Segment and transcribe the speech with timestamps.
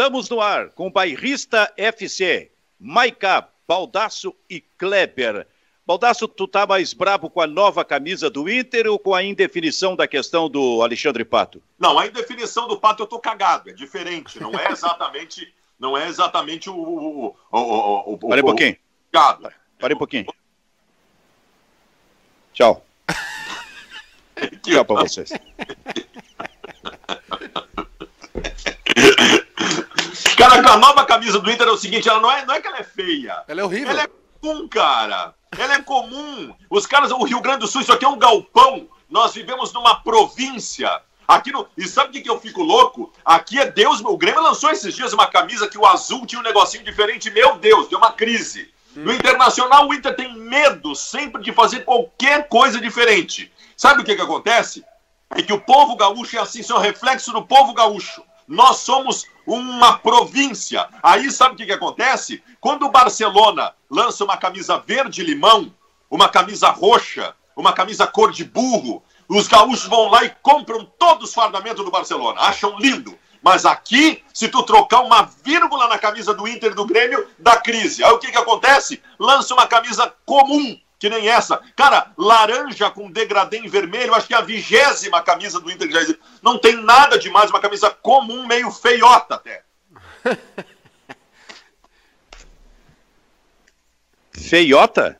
[0.00, 5.46] Estamos no ar com o Bairrista FC, Maiká, Baldaço e Kleber.
[5.86, 9.94] Baldaço, tu tá mais brabo com a nova camisa do Inter ou com a indefinição
[9.94, 11.62] da questão do Alexandre Pato?
[11.78, 16.08] Não, a indefinição do Pato eu tô cagado, é diferente, não é exatamente, não é
[16.08, 16.74] exatamente o...
[16.74, 18.76] o, o, o, o Parei um pouquinho.
[19.12, 19.52] Gado.
[19.78, 20.26] Parei um pouquinho.
[22.54, 22.82] Tchau.
[24.64, 25.30] Tchau pra vocês.
[30.40, 32.66] Cara, a nova camisa do Inter é o seguinte, ela não é, não é que
[32.66, 33.44] ela é feia.
[33.46, 33.90] Ela é horrível.
[33.90, 34.08] Ela é
[34.40, 35.34] comum, cara.
[35.56, 36.54] Ela é comum.
[36.70, 38.88] Os caras, o Rio Grande do Sul, isso aqui é um galpão.
[39.10, 41.02] Nós vivemos numa província.
[41.28, 41.68] Aqui no...
[41.76, 43.12] E sabe o que, que eu fico louco?
[43.22, 44.00] Aqui é Deus.
[44.00, 47.30] O Grêmio lançou esses dias uma camisa que o azul tinha um negocinho diferente.
[47.30, 48.72] Meu Deus, deu uma crise.
[48.96, 49.04] Hum.
[49.04, 53.52] No Internacional, o Inter tem medo sempre de fazer qualquer coisa diferente.
[53.76, 54.82] Sabe o que, que acontece?
[55.36, 58.22] É que o povo gaúcho é assim, isso é um reflexo do povo gaúcho.
[58.50, 60.88] Nós somos uma província.
[61.04, 62.42] Aí sabe o que, que acontece?
[62.60, 65.72] Quando o Barcelona lança uma camisa verde-limão,
[66.10, 71.28] uma camisa roxa, uma camisa cor de burro, os gaúchos vão lá e compram todos
[71.28, 72.40] os fardamentos do Barcelona.
[72.40, 73.16] Acham lindo.
[73.40, 78.02] Mas aqui, se tu trocar uma vírgula na camisa do Inter do Grêmio, dá crise.
[78.02, 79.00] Aí o que, que acontece?
[79.16, 81.60] Lança uma camisa comum que nem essa.
[81.74, 85.94] Cara, laranja com degradê em vermelho, acho que é a vigésima camisa do Inter que
[85.94, 86.20] já existe.
[86.42, 89.62] Não tem nada demais, uma camisa comum, meio feiota até.
[94.30, 95.18] feiota?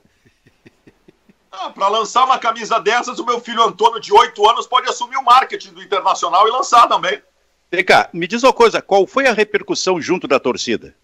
[1.51, 5.17] Ah, para lançar uma camisa dessas, o meu filho Antônio, de 8 anos, pode assumir
[5.17, 7.23] o marketing do Internacional e lançar também.
[7.73, 10.95] Vem cá, me diz uma coisa, qual foi a repercussão junto da torcida?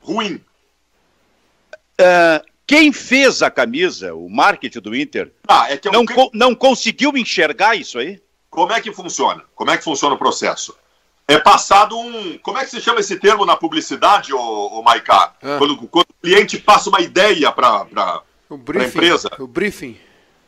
[0.00, 0.40] Ruim.
[2.00, 6.54] Uh, quem fez a camisa, o marketing do Inter, ah, é que é não, não
[6.54, 8.20] conseguiu enxergar isso aí?
[8.50, 9.44] Como é que funciona?
[9.54, 10.76] Como é que funciona o processo?
[11.28, 12.38] É passado um.
[12.38, 15.34] Como é que se chama esse termo na publicidade, ô, ô Maiká?
[15.42, 15.56] Ah.
[15.58, 19.30] Quando, quando, o cliente passa uma ideia para a empresa.
[19.38, 19.98] O briefing.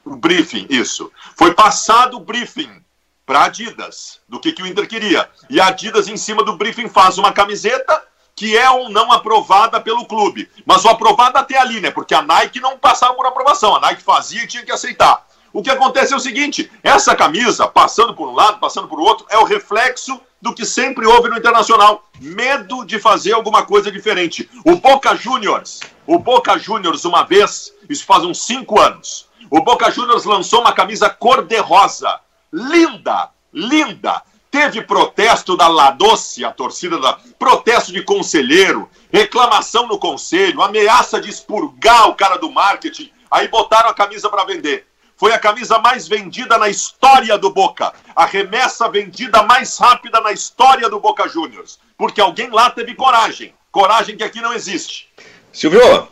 [0.05, 1.13] O briefing, isso.
[1.37, 2.83] Foi passado o briefing
[3.27, 5.29] para Adidas do que, que o Inter queria.
[5.51, 8.03] E a Adidas, em cima do briefing, faz uma camiseta
[8.39, 10.49] que é ou não aprovada pelo clube.
[10.65, 11.91] Mas o aprovado até ali, né?
[11.91, 13.75] Porque a Nike não passava por aprovação.
[13.75, 15.27] A Nike fazia e tinha que aceitar.
[15.53, 19.27] O que acontece é o seguinte: essa camisa, passando por um lado, passando por outro,
[19.29, 22.09] é o reflexo do que sempre houve no Internacional.
[22.21, 24.49] Medo de fazer alguma coisa diferente.
[24.65, 29.91] O Boca Juniors, o Boca Juniors, uma vez, isso faz uns cinco anos, o Boca
[29.91, 32.21] Juniors lançou uma camisa cor-de-rosa.
[32.53, 34.23] Linda, linda.
[34.51, 37.19] Teve protesto da Ladoce, a torcida da.
[37.39, 43.11] Protesto de conselheiro, reclamação no conselho, ameaça de expurgar o cara do marketing.
[43.31, 44.87] Aí botaram a camisa para vender.
[45.19, 47.93] Foi a camisa mais vendida na história do Boca.
[48.15, 51.79] A remessa vendida mais rápida na história do Boca Juniors.
[51.97, 53.53] Porque alguém lá teve coragem.
[53.73, 55.09] Coragem que aqui não existe.
[55.53, 56.09] Silvio,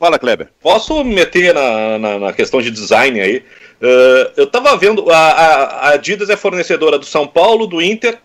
[0.00, 0.50] fala, Kleber.
[0.60, 3.44] Posso meter na, na, na questão de design aí?
[3.80, 8.18] Uh, eu estava vendo, a, a, Adidas é fornecedora do São Paulo, do Inter,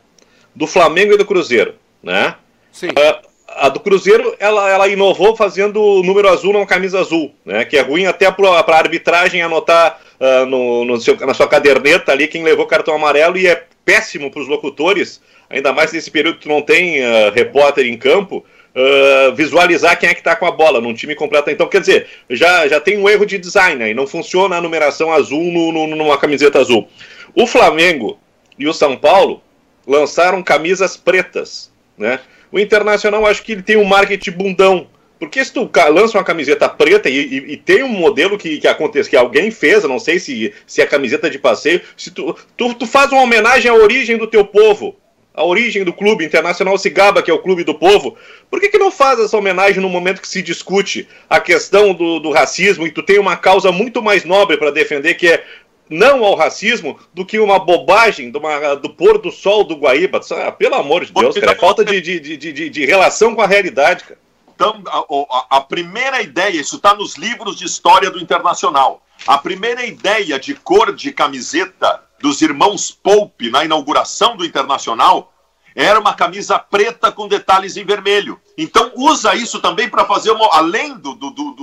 [0.56, 2.36] do Flamengo e do Cruzeiro, né?
[2.72, 2.88] Sim.
[2.88, 7.66] Uh, a do Cruzeiro, ela, ela inovou fazendo o número azul numa camisa azul, né?
[7.66, 12.14] Que é ruim até para a arbitragem anotar uh, no, no seu, na sua caderneta
[12.14, 16.38] ali quem levou cartão amarelo e é péssimo para os locutores, ainda mais nesse período
[16.38, 17.00] que tu não tem
[17.34, 18.46] repórter em campo,
[18.76, 21.50] uh, visualizar quem é que está com a bola num time completo.
[21.50, 25.12] Então, quer dizer, já, já tem um erro de design aí, não funciona a numeração
[25.12, 26.88] azul no, no, numa camiseta azul.
[27.36, 28.20] O Flamengo
[28.58, 29.42] e o São Paulo
[29.86, 32.20] lançaram camisas pretas, né?
[32.52, 36.68] O Internacional acho que ele tem um marketing bundão, porque se tu lança uma camiseta
[36.68, 40.20] preta e, e, e, tem um modelo que, que acontece, que alguém fez, não sei
[40.20, 44.18] se, se é camiseta de passeio, se tu, tu, tu faz uma homenagem à origem
[44.18, 44.98] do teu povo,
[45.34, 48.18] a origem do clube internacional se gaba, que é o clube do povo,
[48.50, 52.20] por que, que não faz essa homenagem no momento que se discute a questão do,
[52.20, 55.46] do racismo e tu tem uma causa muito mais nobre para defender, que é
[55.90, 60.22] não ao racismo, do que uma bobagem do, uma, do pôr do sol do Guaíba?
[60.32, 63.42] Ah, pelo amor de Deus, cara, é falta de, de, de, de, de relação com
[63.42, 64.20] a realidade, cara.
[64.56, 69.04] Então, a, a primeira ideia, isso está nos livros de história do Internacional.
[69.26, 75.34] A primeira ideia de cor de camiseta dos irmãos Pope na inauguração do Internacional
[75.76, 78.40] era uma camisa preta com detalhes em vermelho.
[78.58, 81.56] Então usa isso também para fazer uma, além do, do, do,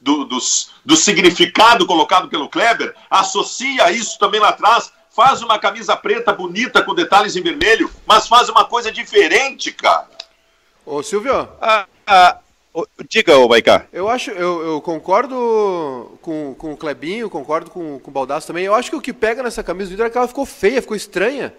[0.00, 0.38] do, do,
[0.84, 6.82] do significado colocado pelo Kleber, associa isso também lá atrás, faz uma camisa preta bonita
[6.82, 10.08] com detalhes em vermelho, mas faz uma coisa diferente, cara.
[10.84, 11.48] Ô Silvio.
[11.60, 12.38] Ah, ah,
[13.08, 13.86] Diga, ô Baicá.
[13.92, 18.64] Eu acho, eu, eu, concordo com, com o Clebinho, concordo com, com o Baldasso também.
[18.64, 20.82] Eu acho que o que pega nessa camisa do Inter é que ela ficou feia,
[20.82, 21.54] ficou estranha.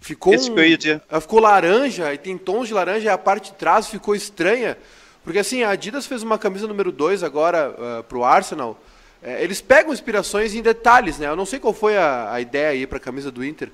[0.00, 1.02] Ficou, Esse que eu ia dizer.
[1.08, 4.76] ela ficou laranja, e tem tons de laranja, e a parte de trás ficou estranha.
[5.22, 8.80] Porque assim, a Adidas fez uma camisa número 2 agora uh, pro Arsenal.
[9.22, 11.28] É, eles pegam inspirações em detalhes, né?
[11.28, 13.70] Eu não sei qual foi a, a ideia aí pra camisa do Inter.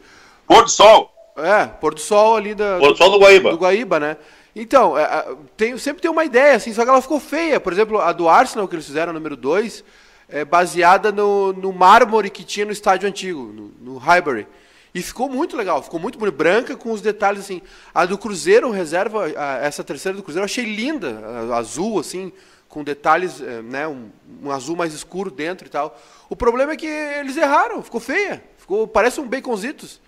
[0.46, 1.12] Pôr do sol.
[1.36, 3.50] É, pôr do sol ali da, Pôr do sol do Guaíba.
[3.50, 4.16] do Guaíba, né?
[4.54, 7.58] Então, é, é, tem, sempre tem uma ideia, assim, só que ela ficou feia.
[7.58, 9.82] Por exemplo, a do Arsenal que eles fizeram, número 2,
[10.28, 14.46] é baseada no, no mármore que tinha no estádio antigo, no, no Highbury.
[14.94, 17.62] E ficou muito legal, ficou muito bonito, branca com os detalhes assim.
[17.94, 22.30] A do Cruzeiro, reserva, a- essa terceira do Cruzeiro, eu achei linda, a- azul assim,
[22.68, 24.10] com detalhes, eh, né, um,
[24.42, 25.98] um azul mais escuro dentro e tal.
[26.28, 29.98] O problema é que eles erraram, ficou feia, ficou parece um baconzitos.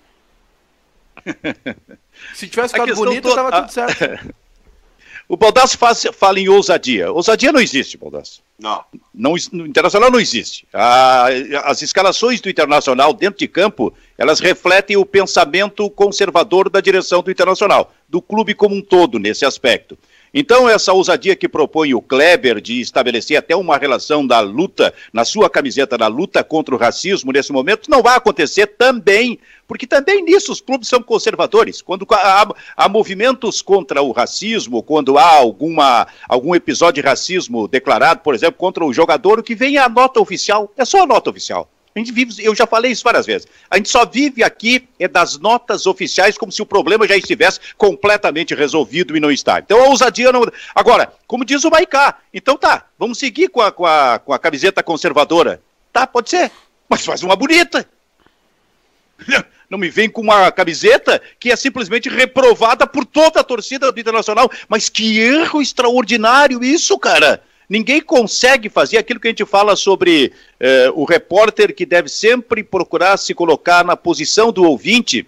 [2.35, 4.35] Se tivesse ficado bonita, toda- tava tudo certo.
[5.27, 7.11] O Baldasso faz- fala em ousadia.
[7.11, 8.43] Ousadia não existe, Baldasso.
[8.59, 8.85] Não.
[9.15, 10.67] Não, no Internacional não existe.
[10.71, 11.29] A-
[11.65, 17.31] as escalações do Internacional dentro de campo, elas refletem o pensamento conservador da direção do
[17.31, 19.97] Internacional, do clube como um todo nesse aspecto.
[20.37, 25.25] Então, essa ousadia que propõe o Kleber de estabelecer até uma relação da luta, na
[25.25, 29.39] sua camiseta, da luta contra o racismo nesse momento, não vai acontecer também,
[29.69, 31.81] porque também nisso os clubes são conservadores.
[31.81, 38.21] Quando há, há movimentos contra o racismo, quando há alguma, algum episódio de racismo declarado,
[38.21, 41.07] por exemplo, contra o jogador, o que vem é a nota oficial, é só a
[41.07, 41.71] nota oficial.
[41.95, 43.47] A gente vive, eu já falei isso várias vezes.
[43.71, 47.61] A gente só vive aqui é das notas oficiais, como se o problema já estivesse
[47.79, 49.61] completamente resolvido e não está.
[49.61, 50.43] Então a ousadia não.
[50.75, 54.39] Agora, como diz o Maicá, então tá, vamos seguir com a, com a, com a
[54.41, 55.63] camiseta conservadora.
[55.93, 56.51] Tá, pode ser,
[56.89, 57.89] mas faz uma bonita.
[59.71, 64.01] Não me vem com uma camiseta que é simplesmente reprovada por toda a torcida do
[64.01, 64.51] Internacional.
[64.69, 67.43] Mas que erro extraordinário isso, cara!
[67.69, 72.63] Ninguém consegue fazer aquilo que a gente fala sobre eh, o repórter que deve sempre
[72.63, 75.27] procurar se colocar na posição do ouvinte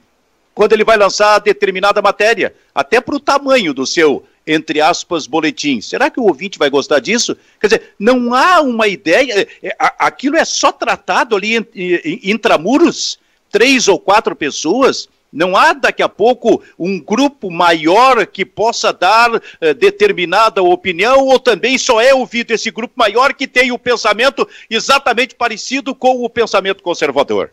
[0.55, 5.81] quando ele vai lançar determinada matéria, até para o tamanho do seu, entre aspas, boletim.
[5.83, 7.37] Será que o ouvinte vai gostar disso?
[7.61, 13.19] Quer dizer, não há uma ideia, é, a- aquilo é só tratado ali em- intramuros,
[13.51, 15.09] três ou quatro pessoas.
[15.37, 19.31] Não há daqui a pouco um grupo maior que possa dar
[19.61, 24.49] eh, determinada opinião, ou também só é ouvido esse grupo maior que tem o pensamento
[24.71, 27.51] exatamente parecido com o pensamento conservador.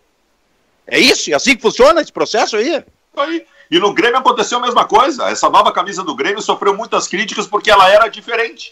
[0.87, 1.29] É isso?
[1.29, 2.81] É assim que funciona esse processo aí?
[3.17, 3.45] Aí.
[3.69, 5.29] E no Grêmio aconteceu a mesma coisa.
[5.29, 8.71] Essa nova camisa do Grêmio sofreu muitas críticas porque ela era diferente.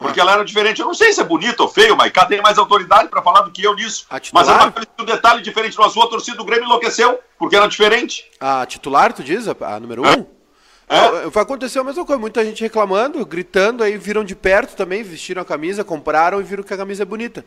[0.00, 0.80] Porque ela era diferente.
[0.80, 3.42] Eu não sei se é bonito ou feio, mas cá tem mais autoridade para falar
[3.42, 4.06] do que eu nisso.
[4.32, 7.66] Mas era uma um detalhe diferente no azul, a torcida do Grêmio enlouqueceu, porque era
[7.68, 8.24] diferente.
[8.40, 9.46] A titular, tu diz?
[9.46, 10.16] A, a número É.
[10.16, 10.26] um?
[10.88, 15.02] É, Vai acontecer a mesma coisa, muita gente reclamando, gritando, aí viram de perto também,
[15.02, 17.44] vestiram a camisa, compraram e viram que a camisa é bonita.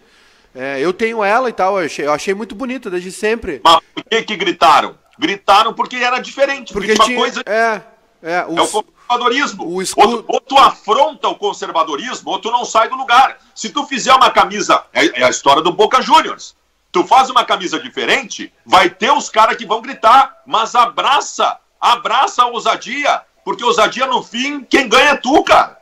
[0.55, 3.59] É, eu tenho ela e tal, eu achei, eu achei muito bonita desde sempre.
[3.63, 4.95] Mas por que que gritaram?
[5.17, 6.71] Gritaram porque era diferente.
[6.71, 7.17] Porque Porque, uma tinha.
[7.17, 7.81] coisa É,
[8.21, 8.85] é, o, É o
[9.18, 9.68] conservadorismo.
[9.68, 13.38] o escudo- ou, tu, ou tu afronta o conservadorismo, ou tu não sai do lugar.
[13.56, 16.56] Se tu fizer uma camisa, é, é a história do Boca Juniors.
[16.92, 22.44] Tu faz uma camisa diferente, vai ter os caras que vão gritar, mas abraça, abraça
[22.44, 25.77] a ousadia, porque ousadia no fim, quem ganha é tu, cara.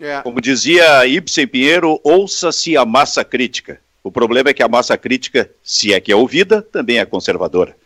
[0.00, 3.80] é, Como dizia Ibsen Pinheiro, ouça-se a massa crítica.
[4.02, 7.76] O problema é que a massa crítica, se é que é ouvida, também é conservadora.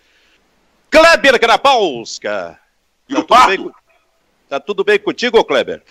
[0.88, 2.56] Kleber Grapalska.
[3.08, 3.74] E Tá o Pato,
[4.54, 5.82] tá tudo bem contigo, Kleber?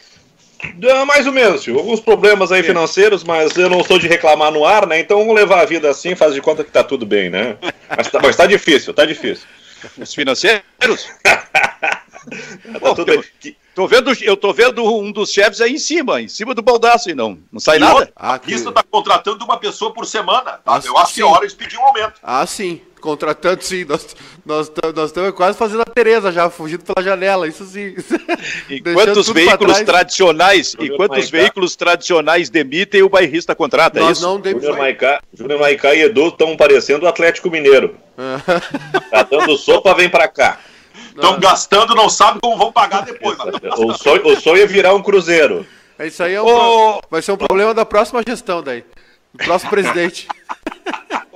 [0.90, 1.78] Ah, mais ou menos, tio.
[1.78, 5.00] Alguns problemas aí financeiros, mas eu não sou de reclamar no ar, né?
[5.00, 7.58] Então vamos levar a vida assim, faz de conta que tá tudo bem, né?
[7.96, 9.46] Mas tá, mas tá difícil, tá difícil.
[9.98, 10.64] Os financeiros?
[12.30, 12.96] Tá Pô, eu,
[13.76, 17.10] tô vendo, eu tô vendo um dos chefes aí em cima, em cima do baldaço
[17.10, 17.94] e não, não sai E nada.
[17.96, 20.60] outra, Ah, a que- Vista está contratando uma pessoa por semana.
[20.66, 22.14] Ah, Eu acho que é hora de pedir um aumento.
[22.24, 22.82] Ah, sim.
[23.02, 23.84] Contratando, sim.
[23.84, 24.16] Nós,
[24.46, 27.94] nós, nós estamos quase fazendo a Tereza já, fugindo pela janela, isso sim.
[28.70, 31.38] Enquanto os veículos tradicionais, Júnior enquanto os Maicá.
[31.38, 34.26] veículos tradicionais demitem, o bairrista contrata, é Nós isso?
[34.26, 34.42] não.
[34.42, 37.98] Júnior Maicá, Júnior Maicá e Edu estão parecendo o Atlético Mineiro.
[39.12, 40.60] Tá dando sopa, vem pra cá.
[41.16, 43.38] Estão gastando, não sabem como vão pagar depois.
[43.78, 45.66] O sonho, o sonho é virar um cruzeiro.
[46.00, 48.84] É isso aí, é um Ô- pro- vai ser um problema da próxima gestão daí.
[49.34, 50.28] Do próximo presidente.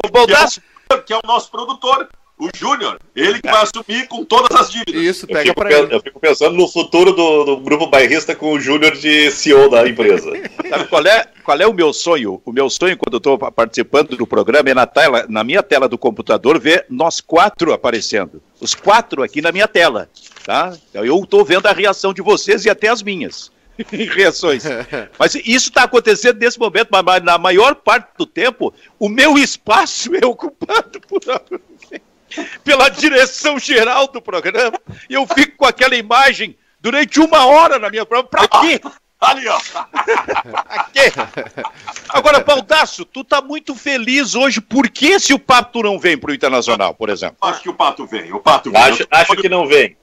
[0.05, 0.61] O baldaço,
[1.05, 2.07] que é o nosso produtor,
[2.39, 2.99] o Júnior.
[3.15, 5.01] Ele que vai assumir com todas as dívidas.
[5.01, 5.95] Isso, Eu pega fico, pra ele.
[5.95, 9.87] eu fico pensando no futuro do, do grupo bairrista com o Júnior de CEO da
[9.87, 10.29] empresa.
[10.69, 12.41] Sabe qual é, qual é o meu sonho?
[12.45, 15.87] O meu sonho, quando eu estou participando do programa, é na, tela, na minha tela
[15.89, 18.41] do computador ver nós quatro aparecendo.
[18.61, 20.09] Os quatro aqui na minha tela.
[20.45, 20.73] Tá?
[20.89, 23.51] Então, eu estou vendo a reação de vocês e até as minhas
[23.91, 24.63] reações.
[25.19, 29.37] Mas isso está acontecendo nesse momento, mas- mas na maior parte do tempo, o meu
[29.37, 31.19] espaço é ocupado por,
[32.63, 34.79] pela direção geral do programa
[35.09, 38.27] e eu fico com aquela imagem durante uma hora na minha prova.
[38.27, 38.79] Pra quê?
[39.19, 39.59] Ali, ó.
[39.59, 41.11] Pra quê?
[42.09, 44.61] Agora, Baldaço, tu tá muito feliz hoje.
[44.61, 47.37] Por que se o Pato não vem pro Internacional, por exemplo?
[47.41, 48.31] Acho que o Pato vem.
[48.31, 48.79] O Pato vem.
[48.79, 49.97] Acho, acho que não vem.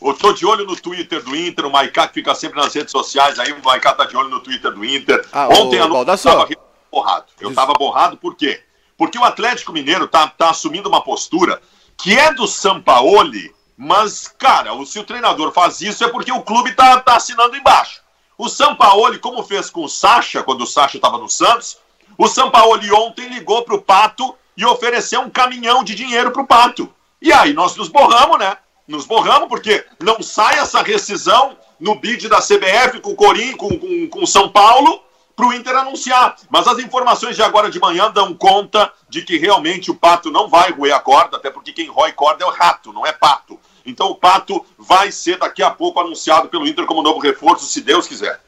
[0.00, 2.92] Eu tô de olho no Twitter do Inter, o Maiká que fica sempre nas redes
[2.92, 5.24] sociais, aí o Maiká tá de olho no Twitter do Inter.
[5.32, 6.28] Ah, Ontem o a noite eu Baldasso.
[6.28, 6.48] tava
[6.92, 7.26] borrado.
[7.40, 8.60] Eu tava borrado por quê?
[8.98, 11.62] Porque o Atlético Mineiro tá, tá assumindo uma postura
[11.96, 16.42] que é do Sampaoli, mas, cara, o- se o treinador faz isso é porque o
[16.42, 18.02] clube tá, tá assinando embaixo.
[18.36, 21.78] O Sampaoli, como fez com o Sacha, quando o Sacha estava no Santos,
[22.18, 26.92] o Sampaoli ontem ligou pro Pato e ofereceu um caminhão de dinheiro pro Pato.
[27.22, 28.56] E aí nós nos borramos, né?
[28.86, 33.16] Nos borramos porque não sai essa rescisão no bid da CBF com o
[33.56, 35.02] com, com o São Paulo,
[35.38, 36.34] pro Inter anunciar.
[36.50, 40.48] Mas as informações de agora de manhã dão conta de que realmente o Pato não
[40.48, 43.56] vai roer a corda, até porque quem rói corda é o rato, não é Pato.
[43.86, 47.80] Então o Pato vai ser daqui a pouco anunciado pelo Inter como novo reforço, se
[47.80, 48.40] Deus quiser.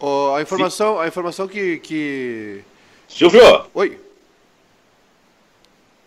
[0.00, 2.64] Ó, a informação, a informação que, que...
[3.06, 4.03] Silvio, Oi.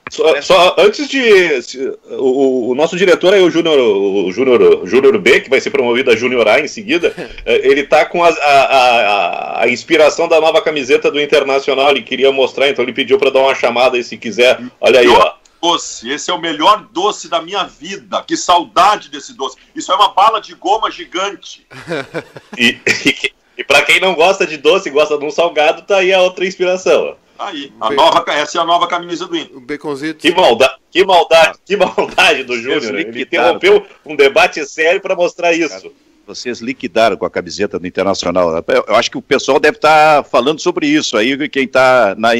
[0.09, 1.61] Só, só antes de.
[1.61, 5.69] se- O, o nosso diretor aí, o Júnior o Júnior Júnior B, que vai ser
[5.69, 7.13] promovido a Júnior A em seguida,
[7.45, 11.89] eh, ele tá com a, a, a, a inspiração da nova camiseta do Internacional.
[11.91, 14.59] Ele queria mostrar, então ele pediu para dar uma chamada aí se quiser.
[14.79, 15.33] Olha aí, ó.
[15.59, 18.23] Doce, esse é o melhor doce da minha vida.
[18.27, 19.57] Que saudade desse doce.
[19.75, 21.65] Isso é uma bala de goma gigante.
[22.57, 26.13] E, e, e para quem não gosta de doce, gosta de um salgado, tá aí
[26.13, 27.15] a outra inspiração.
[27.39, 29.57] Aí, a nova, essa é a nova camisa do Inter.
[29.57, 30.19] O Baconzito.
[30.19, 32.95] Que maldade, que maldade, que maldade do Júnior.
[32.95, 33.57] Ele liquidaram.
[33.57, 35.91] interrompeu um debate sério para mostrar isso.
[36.27, 38.63] Vocês liquidaram com a camiseta do Internacional.
[38.67, 42.31] Eu acho que o pessoal deve estar falando sobre isso aí, quem está na,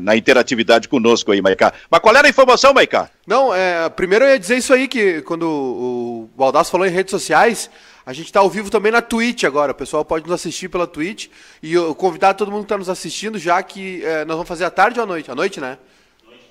[0.00, 1.72] na interatividade conosco aí, Maicá.
[1.88, 3.08] Mas qual era a informação, Maicá?
[3.24, 7.12] Não, é, primeiro eu ia dizer isso aí, que quando o Baldasso falou em redes
[7.12, 7.70] sociais,
[8.04, 9.70] a gente está ao vivo também na Twitch agora.
[9.70, 11.28] O pessoal pode nos assistir pela Twitch.
[11.62, 14.64] E eu convidar todo mundo que está nos assistindo, já que é, nós vamos fazer
[14.64, 15.30] à tarde ou à noite?
[15.30, 15.78] À noite, né?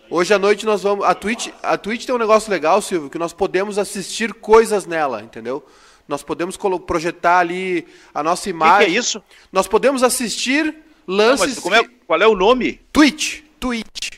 [0.09, 1.05] Hoje à noite nós vamos.
[1.05, 5.21] A Twitch, a Twitch tem um negócio legal, Silvio, que nós podemos assistir coisas nela,
[5.21, 5.63] entendeu?
[6.09, 8.89] Nós podemos projetar ali a nossa O que, imagem.
[8.89, 9.23] que é isso?
[9.51, 10.65] Nós podemos assistir
[11.07, 11.47] Não, lances.
[11.55, 12.81] mas como é- qual é o nome?
[12.91, 13.41] Twitch.
[13.59, 14.09] Twitch.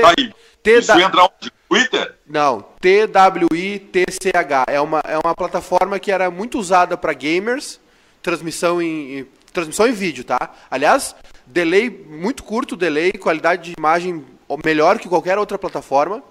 [0.00, 0.32] Tá aí.
[0.62, 1.52] T- Isso da- entra onde?
[1.68, 2.14] Twitter?
[2.26, 4.64] Não, TWITCH.
[4.68, 7.78] É uma, é uma plataforma que era muito usada para gamers,
[8.22, 10.50] transmissão em, em- transmissão em vídeo, tá?
[10.70, 11.14] Aliás,
[11.46, 14.24] delay muito curto, delay, qualidade de imagem
[14.64, 16.22] melhor que qualquer outra plataforma.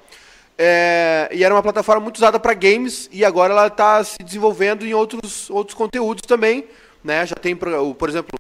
[0.58, 4.86] É, e era uma plataforma muito usada para games e agora ela está se desenvolvendo
[4.86, 6.66] em outros, outros conteúdos também,
[7.04, 7.26] né?
[7.26, 8.38] Já tem, por exemplo,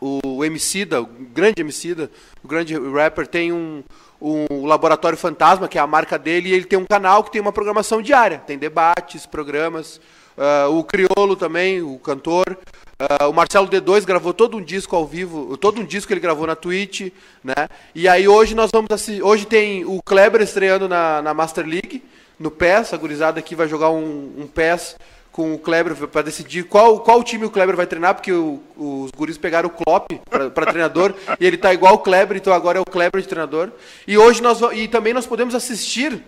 [0.00, 2.10] o Emicida, o grande Emicida,
[2.42, 3.82] o grande rapper, tem um,
[4.20, 7.40] um Laboratório Fantasma, que é a marca dele, e ele tem um canal que tem
[7.40, 8.42] uma programação diária.
[8.46, 10.00] Tem debates, programas.
[10.36, 12.58] Ah, o Criolo também, o cantor.
[13.08, 16.20] Ah, o Marcelo D2 gravou todo um disco ao vivo, todo um disco que ele
[16.20, 17.68] gravou na Twitch, né?
[17.94, 22.02] E aí hoje nós vamos assistir, hoje tem o Kleber estreando na, na Master League,
[22.38, 24.96] no PES, a gurizada aqui vai jogar um, um PES
[25.30, 29.10] com o Kleber para decidir qual, qual time o Kleber vai treinar, porque o- os
[29.10, 32.80] guris pegaram o Klopp para treinador e ele tá igual o Kleber, então agora é
[32.80, 33.70] o Kleber de treinador.
[34.06, 36.22] E hoje nós e também nós podemos assistir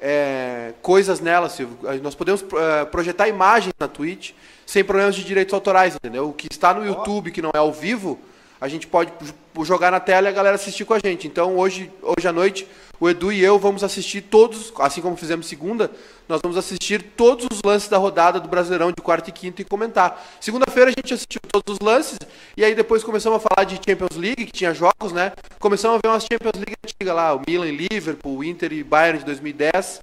[0.00, 1.76] é, coisas nela, Silvio.
[2.02, 4.30] Nós podemos é, projetar imagens na Twitch
[4.68, 6.28] sem problemas de direitos autorais, entendeu?
[6.28, 8.18] O que está no YouTube, que não é ao vivo,
[8.60, 9.10] a gente pode
[9.62, 11.26] jogar na tela e a galera assistir com a gente.
[11.26, 12.68] Então hoje, hoje à noite,
[13.00, 15.90] o Edu e eu vamos assistir todos, assim como fizemos segunda,
[16.28, 19.64] nós vamos assistir todos os lances da rodada do Brasileirão de quarta e quinta e
[19.64, 20.22] comentar.
[20.38, 22.18] Segunda-feira a gente assistiu todos os lances
[22.54, 25.32] e aí depois começamos a falar de Champions League, que tinha jogos, né?
[25.58, 29.20] Começamos a ver umas Champions League antigas lá, o Milan Liverpool, o Inter e Bayern
[29.20, 30.02] de 2010.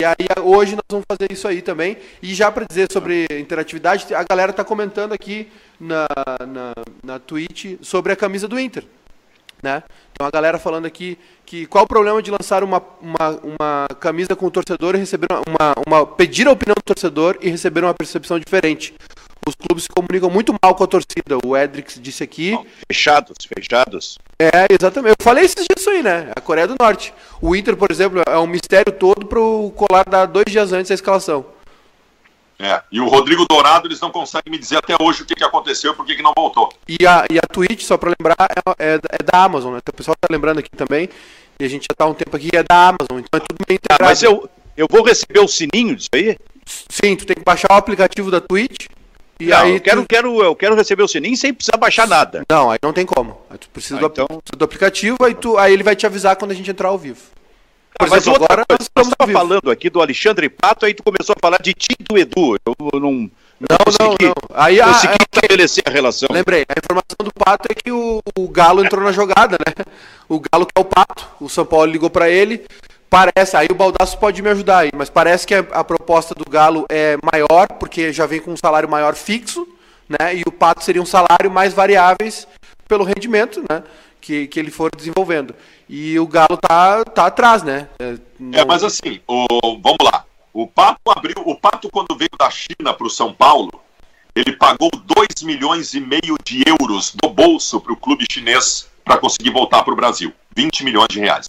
[0.00, 1.96] E aí hoje nós vamos fazer isso aí também.
[2.22, 5.48] E já para dizer sobre interatividade, a galera tá comentando aqui
[5.78, 6.06] na,
[6.46, 6.72] na,
[7.02, 8.84] na Twitch sobre a camisa do Inter.
[9.62, 9.82] Né?
[10.12, 14.36] Então a galera falando aqui que qual o problema de lançar uma, uma, uma camisa
[14.36, 17.94] com o torcedor e receber uma, uma pedir a opinião do torcedor e receber uma
[17.94, 18.94] percepção diferente.
[19.46, 21.38] Os clubes se comunicam muito mal com a torcida.
[21.44, 22.58] O Edrix disse aqui.
[22.90, 24.18] Fechados, fechados.
[24.38, 25.16] É, exatamente.
[25.18, 26.30] Eu falei esses dias aí, né?
[26.34, 27.12] A Coreia do Norte.
[27.40, 30.94] O Inter, por exemplo, é um mistério todo pro colar dar dois dias antes da
[30.94, 31.44] escalação.
[32.58, 32.80] É.
[32.90, 35.92] E o Rodrigo Dourado, eles não conseguem me dizer até hoje o que, que aconteceu
[35.92, 36.72] e por que, que não voltou.
[36.88, 38.36] E a, e a Twitch, só para lembrar,
[38.78, 39.80] é, é, é da Amazon, né?
[39.88, 41.08] O pessoal tá lembrando aqui também.
[41.58, 43.18] E a gente já tá há um tempo aqui, é da Amazon.
[43.18, 44.04] Então é tudo Ah, integrado.
[44.04, 46.36] mas eu, eu vou receber o sininho disso aí?
[46.64, 48.86] Sim, tu tem que baixar o aplicativo da Twitch.
[49.40, 52.06] E Não, aí eu, quero, tu- quero, eu quero receber o sininho sem precisar baixar
[52.06, 52.42] nada.
[52.48, 53.40] Não, aí não tem como.
[53.50, 56.36] Aí tu precisa Ah, do, então- do aplicativo, aí, tu, aí ele vai te avisar
[56.36, 57.20] quando a gente entrar ao vivo.
[57.98, 61.40] Por Mas exemplo, agora nós estamos falando aqui do Alexandre Pato, aí tu começou a
[61.40, 62.56] falar de Tim do Edu.
[62.66, 64.34] Eu não não, não, não.
[64.52, 66.28] Aí a, consegui é, estabelecer a relação.
[66.30, 69.84] Lembrei, a informação do Pato é que o, o, Galo entrou na jogada, né?
[70.28, 72.64] O Galo que é o Pato, o São Paulo ligou para ele.
[73.08, 76.44] Parece, aí o Baldaço pode me ajudar aí, mas parece que a, a, proposta do
[76.48, 79.68] Galo é maior, porque já vem com um salário maior fixo,
[80.08, 80.34] né?
[80.34, 82.48] E o Pato seria um salário mais variáveis
[82.88, 83.84] pelo rendimento, né?
[84.20, 85.54] Que, que ele for desenvolvendo.
[85.88, 87.88] E o Galo tá, tá atrás, né?
[87.98, 88.58] É, não...
[88.58, 89.46] é mas assim, o,
[89.82, 90.24] vamos lá.
[90.52, 93.72] O Pato abriu, o Pato quando veio da China para o São Paulo,
[94.34, 99.18] ele pagou 2 milhões e meio de euros do bolso para o clube chinês para
[99.18, 100.32] conseguir voltar para o Brasil.
[100.56, 101.46] 20 milhões de reais.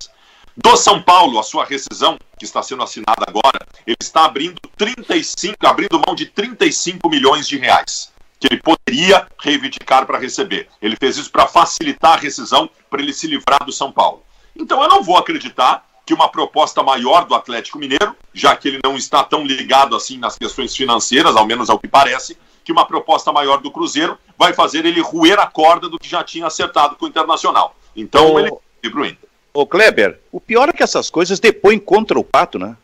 [0.58, 5.56] Do São Paulo, a sua rescisão, que está sendo assinada agora, ele está abrindo 35,
[5.66, 10.68] abrindo mão de 35 milhões de reais que ele poderia reivindicar para receber.
[10.82, 14.24] Ele fez isso para facilitar a rescisão, para ele se livrar do São Paulo.
[14.56, 18.80] Então eu não vou acreditar que uma proposta maior do Atlético Mineiro, já que ele
[18.84, 22.86] não está tão ligado assim nas questões financeiras, ao menos ao que parece, que uma
[22.86, 26.96] proposta maior do Cruzeiro vai fazer ele ruer a corda do que já tinha acertado
[26.96, 27.76] com o Internacional.
[27.96, 28.52] Então ele
[28.90, 29.25] para o Inter.
[29.56, 32.76] Ô Kleber, o pior é que essas coisas depõem contra o Pato, né?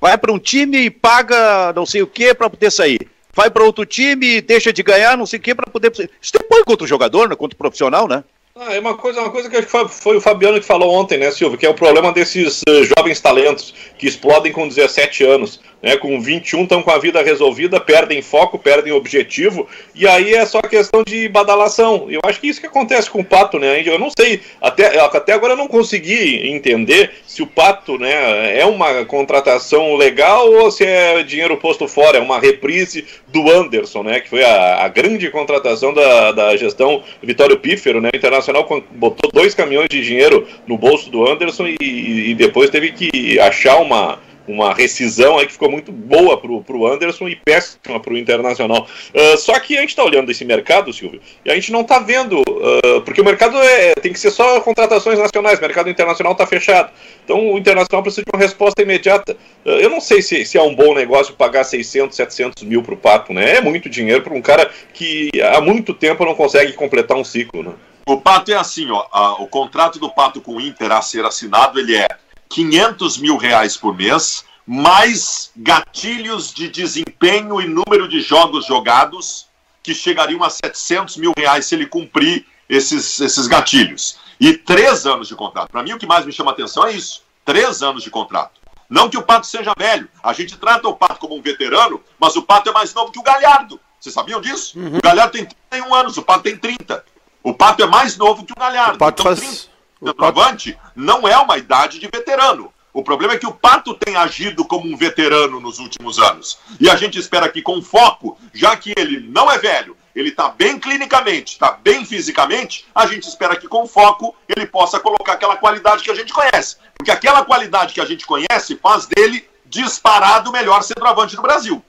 [0.00, 3.08] Vai para um time e paga não sei o que para poder sair.
[3.32, 5.92] Vai para outro time e deixa de ganhar não sei o que para poder.
[6.20, 7.36] Isso depõe contra o jogador, né?
[7.36, 8.24] contra o profissional, né?
[8.60, 11.56] Ah, é uma coisa, uma coisa que foi o Fabiano que falou ontem, né, Silvio?
[11.56, 16.20] Que é o problema desses uh, jovens talentos que explodem com 17 anos né, com
[16.20, 21.02] 21 estão com a vida resolvida, perdem foco, perdem objetivo, e aí é só questão
[21.04, 22.06] de badalação.
[22.10, 23.82] Eu acho que isso que acontece com o Pato, né?
[23.84, 28.64] Eu não sei, até, até agora eu não consegui entender se o Pato né, é
[28.66, 34.20] uma contratação legal ou se é dinheiro posto fora, é uma reprise do Anderson, né?
[34.20, 38.10] Que foi a, a grande contratação da, da gestão Vitório Pífero, né?
[38.12, 38.16] O
[38.48, 43.38] Internacional botou dois caminhões de dinheiro no bolso do Anderson e, e depois teve que
[43.38, 48.16] achar uma uma rescisão aí que ficou muito boa pro, pro Anderson e péssima pro
[48.16, 48.88] Internacional.
[49.14, 51.98] Uh, só que a gente está olhando esse mercado, Silvio, e a gente não está
[51.98, 56.32] vendo, uh, porque o mercado é, tem que ser só contratações nacionais, o mercado internacional
[56.32, 56.90] está fechado.
[57.24, 59.36] Então o Internacional precisa de uma resposta imediata.
[59.64, 62.96] Uh, eu não sei se, se é um bom negócio pagar 600, 700 mil pro
[62.96, 63.56] Pato, né?
[63.56, 67.62] É muito dinheiro para um cara que há muito tempo não consegue completar um ciclo,
[67.62, 67.72] né?
[68.08, 71.26] O Pato é assim, ó, a, o contrato do Pato com o Inter a ser
[71.26, 72.08] assinado, ele é
[72.48, 79.46] 500 mil reais por mês, mais gatilhos de desempenho e número de jogos jogados,
[79.82, 84.16] que chegariam a 700 mil reais se ele cumprir esses, esses gatilhos.
[84.40, 85.70] E três anos de contrato.
[85.70, 88.58] Para mim, o que mais me chama atenção é isso: três anos de contrato.
[88.88, 90.08] Não que o Pato seja velho.
[90.22, 93.18] A gente trata o Pato como um veterano, mas o Pato é mais novo que
[93.18, 93.78] o Galhardo.
[94.00, 94.78] Vocês sabiam disso?
[94.78, 94.96] Uhum.
[94.96, 97.04] O Galhardo tem 31 anos, o Pato tem 30.
[97.42, 98.96] O Pato é mais novo que o Galhardo.
[98.96, 99.68] O Pato então, faz...
[100.00, 100.92] 30 centroavante Pato...
[100.94, 102.72] não é uma idade de veterano.
[102.92, 106.58] O problema é que o Pato tem agido como um veterano nos últimos anos.
[106.80, 110.48] E a gente espera que, com foco, já que ele não é velho, ele está
[110.48, 115.56] bem clinicamente, está bem fisicamente, a gente espera que, com foco, ele possa colocar aquela
[115.56, 116.76] qualidade que a gente conhece.
[116.96, 121.84] Porque aquela qualidade que a gente conhece faz dele disparado o melhor centroavante do Brasil.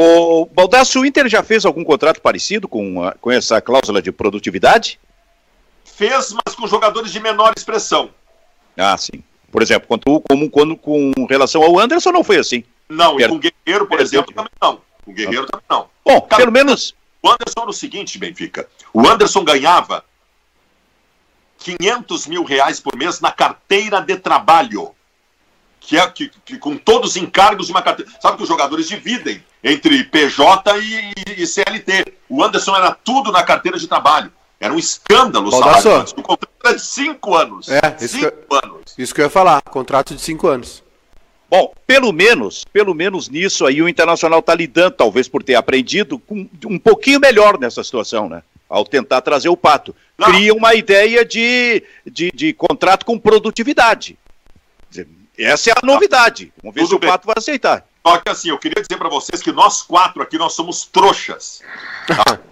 [0.00, 4.12] O Baldasso, o Inter já fez algum contrato parecido com, a, com essa cláusula de
[4.12, 5.00] produtividade?
[5.98, 8.10] fez, mas com jogadores de menor expressão.
[8.76, 9.24] Ah, sim.
[9.50, 12.62] Por exemplo, quando, como, quando, com relação ao Anderson, não foi assim.
[12.88, 14.80] Não, e com o Guerreiro, por exemplo, também não.
[15.04, 15.88] Com o Guerreiro também não.
[16.04, 16.94] Bom, Cara, pelo menos.
[17.20, 18.68] O Anderson era o seguinte, Benfica.
[18.94, 20.04] O Anderson ganhava
[21.58, 24.94] 500 mil reais por mês na carteira de trabalho.
[25.88, 28.12] Que é que, que, com todos os encargos de uma carteira.
[28.20, 32.12] Sabe que os jogadores dividem entre PJ e, e, e CLT.
[32.28, 34.30] O Anderson era tudo na carteira de trabalho.
[34.60, 36.04] Era um escândalo o salário.
[36.14, 37.70] O contrato era de cinco anos.
[37.70, 38.94] É, isso cinco que, anos.
[38.98, 40.84] Isso que eu ia falar, contrato de cinco anos.
[41.48, 46.18] Bom, pelo menos, pelo menos nisso aí o Internacional está lidando, talvez por ter aprendido,
[46.18, 48.42] com, um pouquinho melhor nessa situação, né?
[48.68, 49.96] Ao tentar trazer o pato.
[50.18, 50.28] Não.
[50.28, 54.18] Cria uma ideia de, de, de contrato com produtividade.
[55.38, 56.52] Essa é a novidade.
[56.62, 57.10] Vamos ver Tudo se o bem.
[57.10, 57.84] pato vai aceitar.
[58.06, 61.62] Só que assim, eu queria dizer para vocês que nós quatro aqui, nós somos trouxas.
[62.06, 62.38] Tá?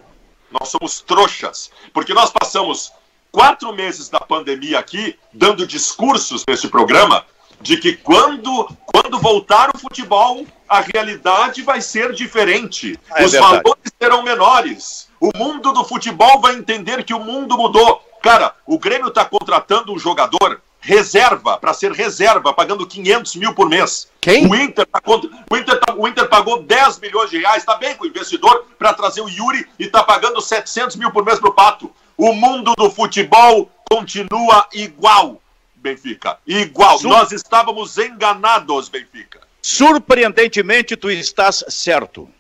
[0.49, 2.93] Nós somos trouxas, porque nós passamos
[3.33, 7.27] quatro meses da pandemia aqui dando discursos nesse programa
[7.61, 12.99] de que quando, quando voltar o futebol, a realidade vai ser diferente.
[13.11, 13.55] Ah, é Os verdade.
[13.57, 15.09] valores serão menores.
[15.21, 18.01] O mundo do futebol vai entender que o mundo mudou.
[18.23, 23.69] Cara, o Grêmio está contratando um jogador reserva, para ser reserva, pagando 500 mil por
[23.69, 24.09] mês.
[24.21, 24.47] Quem?
[24.47, 27.97] O Inter, tá, o Inter, tá, o Inter pagou 10 milhões de reais, está bem
[27.97, 31.51] com o investidor, para trazer o Yuri e está pagando 700 mil por mês para
[31.51, 31.91] o Pato.
[32.17, 35.43] O mundo do futebol continua igual.
[35.75, 36.39] Benfica.
[36.47, 36.99] Igual.
[36.99, 37.11] Sur...
[37.11, 39.41] Nós estávamos enganados, Benfica.
[39.61, 42.31] Surpreendentemente, tu estás certo.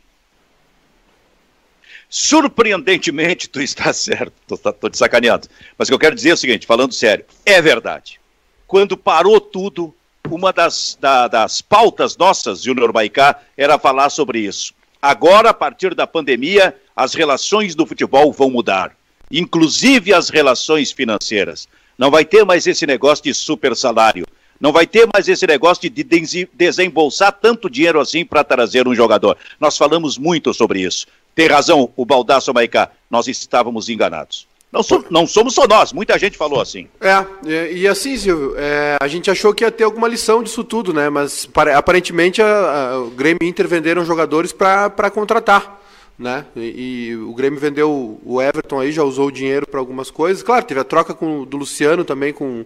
[2.08, 4.56] Surpreendentemente, tu estás certo.
[4.56, 5.48] Tô te sacaneando.
[5.76, 8.20] Mas o que eu quero dizer é o seguinte, falando sério, é verdade.
[8.66, 9.94] Quando parou tudo,
[10.28, 14.74] uma das, da, das pautas nossas, Júnior Maicá, era falar sobre isso.
[15.00, 18.96] Agora, a partir da pandemia, as relações do futebol vão mudar,
[19.30, 21.68] inclusive as relações financeiras.
[21.96, 24.26] Não vai ter mais esse negócio de super salário.
[24.58, 29.36] Não vai ter mais esse negócio de desembolsar tanto dinheiro assim para trazer um jogador.
[29.60, 31.06] Nós falamos muito sobre isso.
[31.34, 34.46] Tem razão o Baldasso Maicá, nós estávamos enganados.
[34.76, 36.86] Não, não, somos só nós, muita gente falou assim.
[37.00, 40.62] É, e, e assim, Silvio, é, a gente achou que ia ter alguma lição disso
[40.62, 41.08] tudo, né?
[41.08, 45.80] Mas aparentemente a, a, o Grêmio e Inter venderam jogadores para contratar.
[46.18, 46.46] Né?
[46.56, 50.42] E, e, o Grêmio vendeu o Everton aí, já usou o dinheiro para algumas coisas.
[50.42, 52.64] Claro, teve a troca com, do Luciano também com,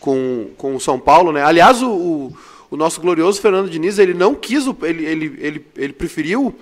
[0.00, 1.42] com, com o São Paulo, né?
[1.42, 2.36] Aliás, o, o,
[2.70, 6.54] o nosso glorioso Fernando Diniz, ele não quis, ele, ele, ele, ele preferiu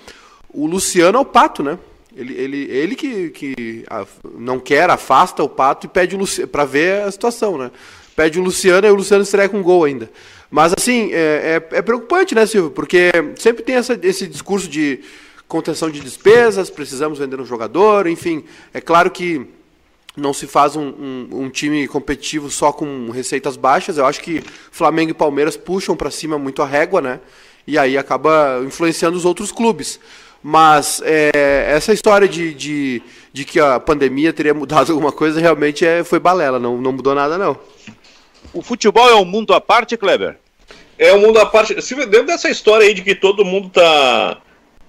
[0.49, 1.79] o Luciano ao Pato, né?
[2.17, 3.85] Ele, ele, ele que, que
[4.39, 7.71] não quer, afasta o Pato e pede o Luciano, para ver a situação, né?
[8.17, 10.11] Pede o Luciano e o Luciano estreia com gol ainda.
[10.51, 12.71] Mas, assim, é, é, é, preocupante, né, Silvio?
[12.71, 15.01] Porque sempre tem essa, esse discurso de
[15.47, 18.45] contenção de despesas, precisamos vender um jogador, enfim.
[18.73, 19.47] É claro que
[20.17, 23.99] não se faz um, um, um, time competitivo só com receitas baixas.
[23.99, 27.21] Eu acho que Flamengo e Palmeiras puxam para cima muito a régua, né?
[27.67, 30.01] E aí acaba influenciando os outros clubes.
[30.49, 35.85] Mas é, essa história de, de, de, que a pandemia teria mudado alguma coisa realmente
[35.85, 37.59] é, foi balela, não, não mudou nada, não.
[38.55, 40.37] O futebol é um mundo à parte, Kleber?
[40.97, 41.83] É um mundo à parte.
[41.83, 44.39] Se dentro dessa história aí de que todo mundo tá,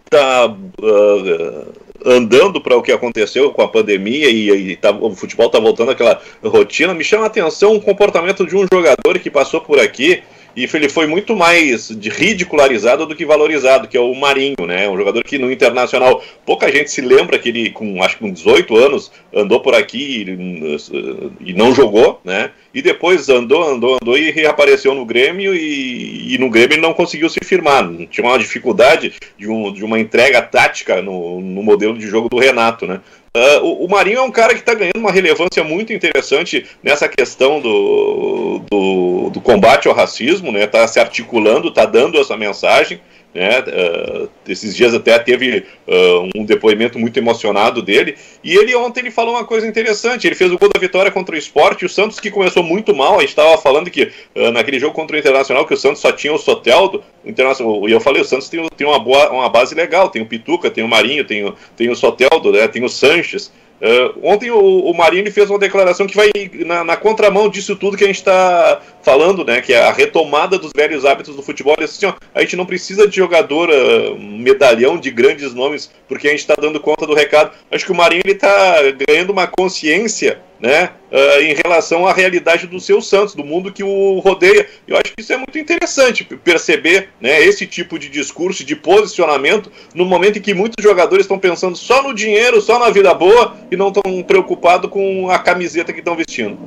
[0.08, 1.74] tá uh,
[2.06, 5.90] andando para o que aconteceu com a pandemia e, e tá, o futebol tá voltando
[5.90, 10.22] àquela rotina, me chama a atenção o comportamento de um jogador que passou por aqui
[10.58, 14.90] e ele foi muito mais ridicularizado do que valorizado, que é o Marinho, né?
[14.90, 18.32] Um jogador que no Internacional pouca gente se lembra que ele, com acho que com
[18.32, 22.50] 18 anos, andou por aqui e, e não jogou, né?
[22.74, 26.94] E depois andou, andou, andou e reapareceu no Grêmio e, e no Grêmio ele não
[26.94, 27.88] conseguiu se firmar.
[28.10, 32.40] Tinha uma dificuldade de, um, de uma entrega tática no, no modelo de jogo do
[32.40, 33.00] Renato, né?
[33.36, 37.08] Uh, o, o, Marinho é um cara que está ganhando uma relevância muito interessante nessa
[37.08, 40.64] questão do, do, do combate ao racismo, né?
[40.64, 43.00] Está se articulando, está dando essa mensagem.
[43.38, 43.60] Né?
[43.60, 48.18] Uh, esses dias até teve uh, um depoimento muito emocionado dele.
[48.44, 50.26] E ele ontem ele falou uma coisa interessante.
[50.26, 51.86] Ele fez o gol da vitória contra o esporte.
[51.86, 55.16] O Santos, que começou muito mal, a gente estava falando que uh, naquele jogo contra
[55.16, 57.04] o Internacional, que o Santos só tinha o Soteldo.
[57.24, 60.10] Internacional, e eu falei, o Santos tem, tem uma, boa, uma base legal.
[60.10, 62.68] Tem o Pituca, tem o Marinho, tem o, tem o Soteldo, né?
[62.68, 63.54] tem o Sanches.
[63.80, 66.32] Uh, ontem o, o Marinho fez uma declaração que vai
[66.66, 69.62] na, na contramão disso tudo que a gente está falando, né?
[69.62, 71.76] Que é a retomada dos velhos hábitos do futebol.
[71.80, 76.32] Assim, ó, a gente não precisa de jogador uh, medalhão de grandes nomes, porque a
[76.32, 77.52] gente está dando conta do recado.
[77.72, 82.80] Acho que o Marinho está ganhando uma consciência né, uh, em relação à realidade do
[82.80, 84.68] seu Santos, do mundo que o rodeia.
[84.88, 89.72] Eu acho que isso é muito interessante, perceber né, esse tipo de discurso, de posicionamento,
[89.94, 93.56] no momento em que muitos jogadores estão pensando só no dinheiro, só na vida boa
[93.72, 96.58] e não estão preocupados com a camiseta que estão vestindo.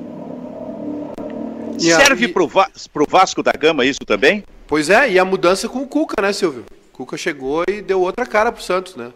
[1.79, 4.45] E Serve para o Vasco da Gama isso também?
[4.67, 6.65] Pois é, e a mudança com o Cuca, né, Silvio?
[6.93, 9.11] O Cuca chegou e deu outra cara para o Santos, né?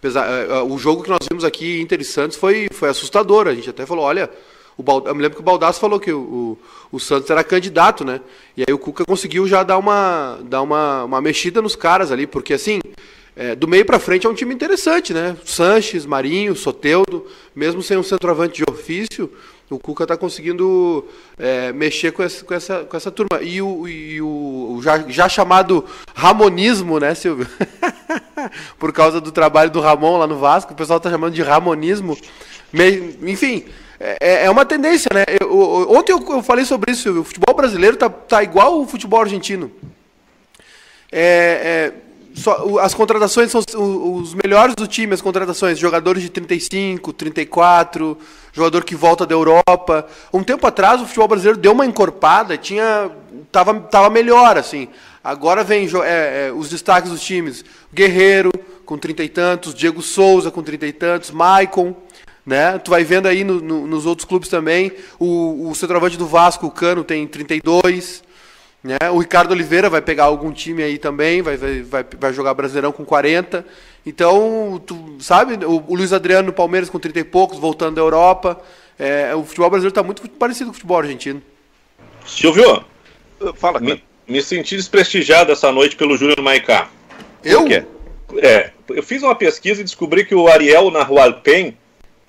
[0.00, 3.46] Apesar, é, é, o jogo que nós vimos aqui, Inter e Santos, foi, foi assustador.
[3.46, 4.30] A gente até falou, olha,
[4.74, 5.06] o Bald...
[5.06, 6.58] eu me lembro que o Baldasso falou que o, o,
[6.92, 8.22] o, Santos era candidato, né?
[8.56, 12.26] E aí o Cuca conseguiu já dar uma, dar uma, uma mexida nos caras ali,
[12.26, 12.80] porque assim,
[13.36, 15.36] é, do meio para frente é um time interessante, né?
[15.44, 19.30] Sanches, Marinho, Soteudo, mesmo sem um centroavante de ofício,
[19.70, 21.06] o Cuca está conseguindo
[21.38, 23.40] é, mexer com essa, com, essa, com essa turma.
[23.40, 27.46] E o, e o, o já, já, chamado Ramonismo, né, Silvio?
[28.78, 32.18] Por causa do trabalho do Ramon lá no Vasco, o pessoal está chamando de Ramonismo.
[32.72, 33.64] Me, enfim,
[34.00, 35.24] é, é, uma tendência, né?
[35.40, 37.22] Eu, ontem eu, eu, falei sobre isso, Silvio.
[37.22, 39.70] O futebol brasileiro tá, tá igual o futebol argentino.
[41.12, 47.12] É, é só, as contratações são os melhores do time, as contratações, jogadores de 35,
[47.12, 48.16] 34,
[48.52, 50.06] jogador que volta da Europa.
[50.32, 53.10] Um tempo atrás o futebol brasileiro deu uma encorpada, tinha
[53.50, 54.88] tava, tava melhor assim.
[55.22, 58.50] Agora vem é, é, os destaques dos times: Guerreiro
[58.86, 61.94] com trinta e tantos, Diego Souza com trinta e tantos, Maicon.
[62.44, 62.78] Né?
[62.78, 64.90] Tu vai vendo aí no, no, nos outros clubes também.
[65.18, 68.22] O, o centroavante do Vasco, o Cano, tem 32.
[68.82, 68.96] Né?
[69.12, 73.04] O Ricardo Oliveira vai pegar algum time aí também, vai, vai, vai jogar Brasileirão com
[73.04, 73.64] 40.
[74.06, 78.00] Então, tu sabe, o, o Luiz Adriano no Palmeiras com 30 e poucos, voltando da
[78.00, 78.60] Europa.
[78.98, 81.42] É, o futebol brasileiro está muito parecido com o futebol argentino.
[82.26, 82.84] Silvio,
[83.54, 86.88] Fala, me, me senti desprestigiado essa noite pelo Júnior Maicá.
[87.42, 87.62] Eu?
[87.62, 87.84] Por quê?
[88.36, 91.76] É, eu fiz uma pesquisa e descobri que o Ariel Nahualpen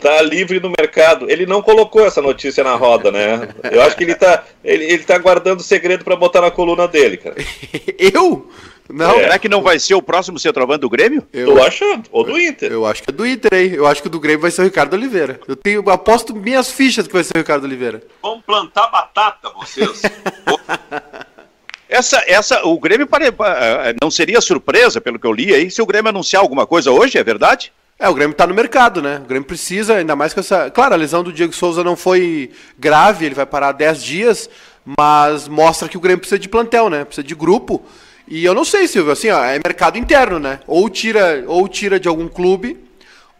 [0.01, 1.29] tá livre no mercado.
[1.29, 3.49] Ele não colocou essa notícia na roda, né?
[3.71, 7.17] Eu acho que ele tá, ele, ele tá guardando segredo para botar na coluna dele,
[7.17, 7.35] cara.
[7.97, 8.49] Eu?
[8.89, 9.11] Não.
[9.11, 9.23] É.
[9.23, 11.25] Será que não vai ser o próximo centroavante do Grêmio?
[11.31, 12.71] Eu, Tô achando, ou do Inter.
[12.71, 13.73] eu acho que é do Inter aí.
[13.75, 15.39] Eu acho que o do Grêmio vai ser o Ricardo Oliveira.
[15.47, 18.03] Eu tenho, aposto minhas fichas que vai ser o Ricardo Oliveira.
[18.21, 20.01] Vão plantar batata, vocês.
[21.87, 23.53] Essa, essa, o Grêmio pare- pa-
[23.89, 26.89] eh, não seria surpresa, pelo que eu li aí, se o Grêmio anunciar alguma coisa
[26.89, 27.73] hoje, é verdade?
[28.01, 29.21] É, o Grêmio tá no mercado, né?
[29.23, 30.71] O Grêmio precisa, ainda mais com essa.
[30.71, 34.49] Claro, a lesão do Diego Souza não foi grave, ele vai parar 10 dias,
[34.97, 37.05] mas mostra que o Grêmio precisa de plantel, né?
[37.05, 37.83] Precisa de grupo.
[38.27, 40.61] E eu não sei, Silvio, assim, ó, é mercado interno, né?
[40.65, 42.79] Ou tira, ou tira de algum clube,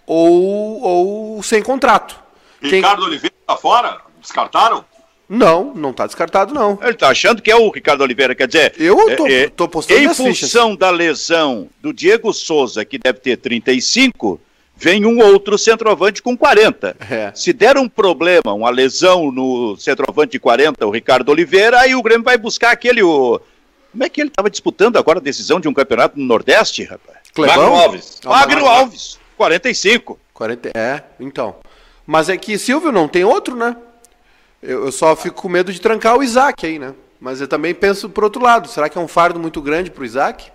[0.05, 2.19] ou, ou sem contrato.
[2.59, 3.97] Quem- Ricardo Oliveira tá fora?
[4.21, 4.85] Descartaram?
[5.27, 6.77] Não, não tá descartado, não.
[6.83, 8.75] Ele tá achando que é o Ricardo Oliveira, quer dizer.
[8.77, 10.51] Eu tô- eh, eh, tô postando Em minhas fichas.
[10.51, 14.39] função da lesão do Diego Souza, que deve ter 35,
[14.81, 16.95] vem um outro centroavante com 40.
[17.09, 17.31] É.
[17.35, 22.01] Se der um problema, uma lesão no centroavante de 40, o Ricardo Oliveira, aí o
[22.01, 23.03] Grêmio vai buscar aquele.
[23.03, 23.39] O...
[23.91, 27.17] Como é que ele estava disputando agora a decisão de um campeonato no Nordeste, rapaz?
[27.33, 27.57] Clebão?
[27.57, 28.19] Magno Alves.
[28.25, 30.19] Magno Magno Alves, 45.
[30.33, 31.55] 40, é, então.
[32.07, 33.75] Mas é que, Silvio, não tem outro, né?
[34.63, 36.93] Eu, eu só fico com medo de trancar o Isaac aí, né?
[37.19, 38.67] Mas eu também penso por outro lado.
[38.67, 40.51] Será que é um fardo muito grande pro Isaac?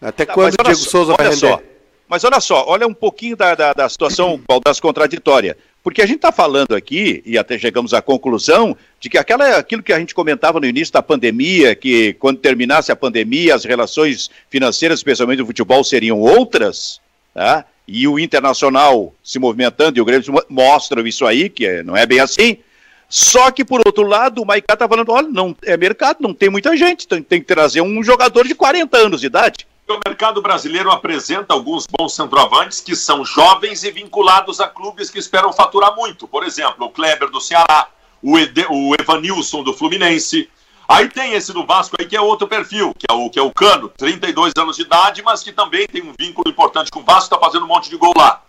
[0.00, 1.36] Até Tá, quando o Diego só- Souza vai render?
[1.38, 1.60] só,
[2.12, 5.56] Mas olha só, olha um pouquinho da, da, da situação das contraditória.
[5.82, 9.82] Porque a gente está falando aqui, e até chegamos à conclusão, de que aquela, aquilo
[9.82, 14.30] que a gente comentava no início da pandemia, que quando terminasse a pandemia, as relações
[14.50, 17.00] financeiras, especialmente do futebol, seriam outras,
[17.32, 17.64] tá?
[17.88, 22.04] e o Internacional se movimentando, e o Grêmio mostram isso aí, que é- não é
[22.04, 22.58] bem assim.
[23.08, 26.50] Só que, por outro lado, o Maicá está falando, olha, não, é mercado, não tem
[26.50, 29.66] muita gente, tem, tem que trazer um jogador de 40 anos de idade.
[29.88, 35.18] O mercado brasileiro apresenta alguns bons centroavantes que são jovens e vinculados a clubes que
[35.18, 36.26] esperam faturar muito.
[36.26, 37.88] Por exemplo, o Kleber do Ceará,
[38.22, 40.48] o, Ede- o Evanilson do Fluminense.
[40.88, 43.42] Aí tem esse do Vasco aí que é outro perfil, que é o, que é
[43.42, 47.04] o Cano, 32 anos de idade, mas que também tem um vínculo importante com o
[47.04, 48.40] Vasco, está fazendo um monte de gol lá.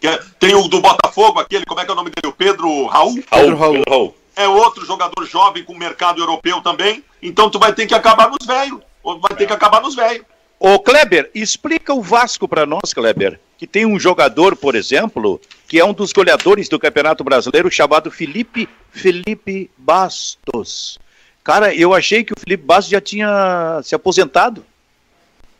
[0.00, 2.32] Que é- tem o do Botafogo, aquele, como é que é o nome dele?
[2.32, 3.14] O Pedro Raul?
[3.14, 3.72] Pedro Raul, Raul.
[3.74, 4.16] Pedro Raul.
[4.34, 7.04] é outro jogador jovem com mercado europeu também.
[7.22, 8.80] Então tu vai ter que acabar nos velhos.
[9.02, 10.24] Ou vai ter que acabar nos velhos.
[10.62, 15.80] Ô Kleber, explica o Vasco para nós, Kleber, que tem um jogador, por exemplo, que
[15.80, 20.98] é um dos goleadores do Campeonato Brasileiro, chamado Felipe Felipe Bastos.
[21.42, 24.62] Cara, eu achei que o Felipe Bastos já tinha se aposentado.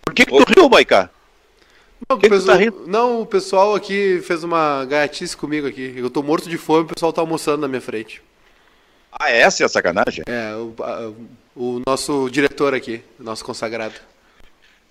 [0.02, 1.08] Por que, que tu riu, Maicá?
[2.06, 5.94] Não, que o tu pessoal, tá não, o pessoal aqui fez uma gaiatice comigo aqui.
[5.96, 8.20] Eu tô morto de fome, o pessoal tá almoçando na minha frente.
[9.10, 10.24] Ah, essa é a sacanagem?
[10.26, 10.74] É, o,
[11.56, 13.94] o nosso diretor aqui, o nosso consagrado.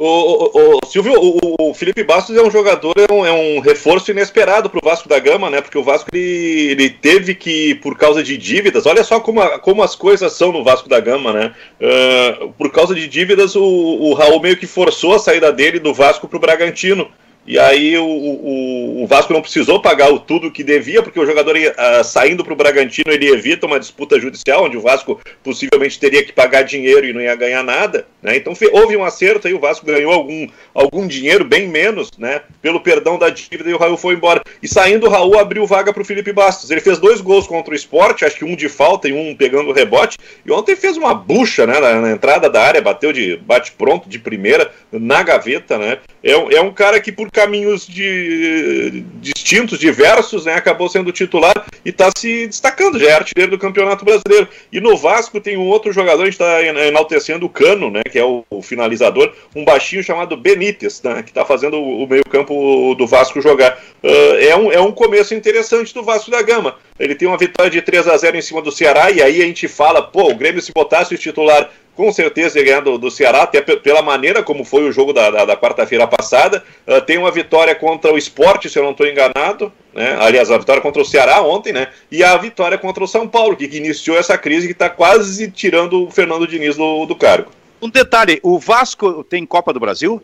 [0.02, 3.60] O, o- o- Silvio, o, o Felipe Bastos é um jogador, é um, é um
[3.60, 5.60] reforço inesperado para o Vasco da Gama, né?
[5.60, 9.60] Porque o Vasco ele, ele teve que, por causa de dívidas, olha só como, a-
[9.60, 11.54] como as coisas são no Vasco da Gama, né?
[11.82, 15.94] Ah, por causa de dívidas, o, o Raul meio que forçou a saída dele do
[15.94, 17.10] Vasco para o Bragantino.
[17.50, 21.26] E aí o, o, o Vasco não precisou pagar o tudo que devia, porque o
[21.26, 26.00] jogador ah, saindo para o Bragantino ele evita uma disputa judicial, onde o Vasco possivelmente
[26.00, 28.06] teria que pagar dinheiro e não ia ganhar nada.
[28.22, 28.38] Né?
[28.38, 32.44] Então houve um acerto aí, o Vasco ganhou algum, algum dinheiro, bem menos, né?
[32.62, 34.44] Pelo perdão da dívida e o Raul foi embora.
[34.62, 36.70] E saindo o Raul abriu vaga para o Felipe Bastos.
[36.70, 39.70] Ele fez dois gols contra o esporte, acho que um de falta e um pegando
[39.70, 40.20] o rebote.
[40.46, 44.08] E ontem fez uma bucha né, na, na entrada da área, bateu de bate pronto
[44.08, 45.98] de primeira na gaveta, né?
[46.24, 51.90] É, é um cara que por caminhos de, distintos, diversos, né, acabou sendo titular e
[51.90, 54.50] está se destacando, já é artilheiro do Campeonato Brasileiro.
[54.74, 58.20] E no Vasco tem um outro jogador, a gente está enaltecendo o Cano, né, que
[58.20, 62.94] é o, o finalizador, um baixinho chamado Benítez, né, que está fazendo o, o meio-campo
[62.96, 63.80] do Vasco jogar.
[64.04, 64.08] Ah,
[64.42, 66.76] é, um, é um começo interessante do Vasco da Gama.
[67.00, 69.46] Ele tem uma vitória de 3 a 0 em cima do Ceará, e aí a
[69.46, 73.12] gente fala, pô, o Grêmio se botasse o titular com certeza ia ganhar do, do
[73.12, 76.64] Ceará, até pe- pela maneira como foi o jogo da, da, da quarta-feira passada.
[76.88, 79.70] Ah, tem uma vitória contra o esporte, se eu não estou enganado.
[79.94, 80.16] Né?
[80.22, 81.90] Aliás, a vitória contra o Ceará ontem, né?
[82.10, 85.52] E a vitória contra o São Paulo, que, que iniciou essa crise que está quase
[85.52, 87.52] tirando o Fernando Diniz do, do cargo.
[87.82, 90.24] Um detalhe, o Vasco tem Copa do Brasil?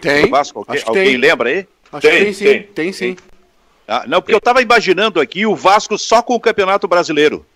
[0.00, 0.24] Tem?
[0.24, 1.16] O Vasco, alguém, Acho que alguém tem.
[1.16, 1.66] lembra aí?
[1.92, 3.16] Acho Tem, que tem sim, tem, tem, sim.
[3.86, 7.46] Ah, não, porque eu estava imaginando aqui o Vasco só com o Campeonato Brasileiro.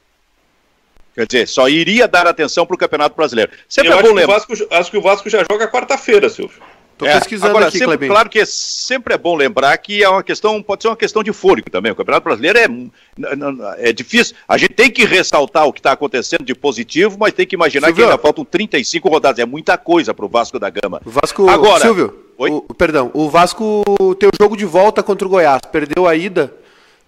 [1.15, 3.51] Quer dizer, só iria dar atenção para o Campeonato Brasileiro.
[3.69, 4.35] Sempre Eu é acho bom que, o lembrar.
[4.35, 6.61] Vasco, acho que o Vasco já joga quarta-feira, Silvio.
[7.01, 8.13] Tô é, pesquisando agora, aqui, sempre, Clebinho.
[8.13, 11.23] Claro que é, sempre é bom lembrar que é uma questão, pode ser uma questão
[11.23, 11.91] de fôlego também.
[11.91, 14.37] O Campeonato Brasileiro é, é difícil.
[14.47, 17.87] A gente tem que ressaltar o que está acontecendo de positivo, mas tem que imaginar
[17.87, 19.39] Silvio, que ainda faltam 35 rodadas.
[19.39, 21.01] É muita coisa para o Vasco da Gama.
[21.03, 23.83] O Vasco, agora, Silvio, o, perdão, o Vasco
[24.19, 25.63] tem o jogo de volta contra o Goiás.
[25.73, 26.53] Perdeu a ida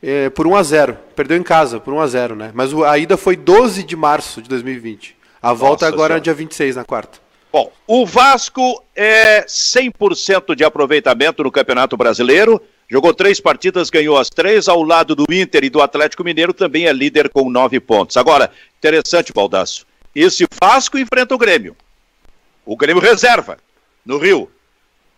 [0.02, 2.50] é, por 1 a 0 Perdeu em casa por 1 a 0 né?
[2.52, 5.16] Mas a ida foi 12 de março de 2020.
[5.40, 7.18] A volta Nossa, agora é dia 26, na quarta.
[7.52, 12.60] Bom, o Vasco é 100% de aproveitamento no Campeonato Brasileiro.
[12.88, 16.86] Jogou três partidas, ganhou as três, ao lado do Inter e do Atlético Mineiro, também
[16.86, 18.16] é líder com nove pontos.
[18.16, 19.86] Agora, interessante, Baldaço.
[20.14, 21.76] Esse Vasco enfrenta o Grêmio.
[22.64, 23.58] O Grêmio reserva,
[24.04, 24.50] no Rio.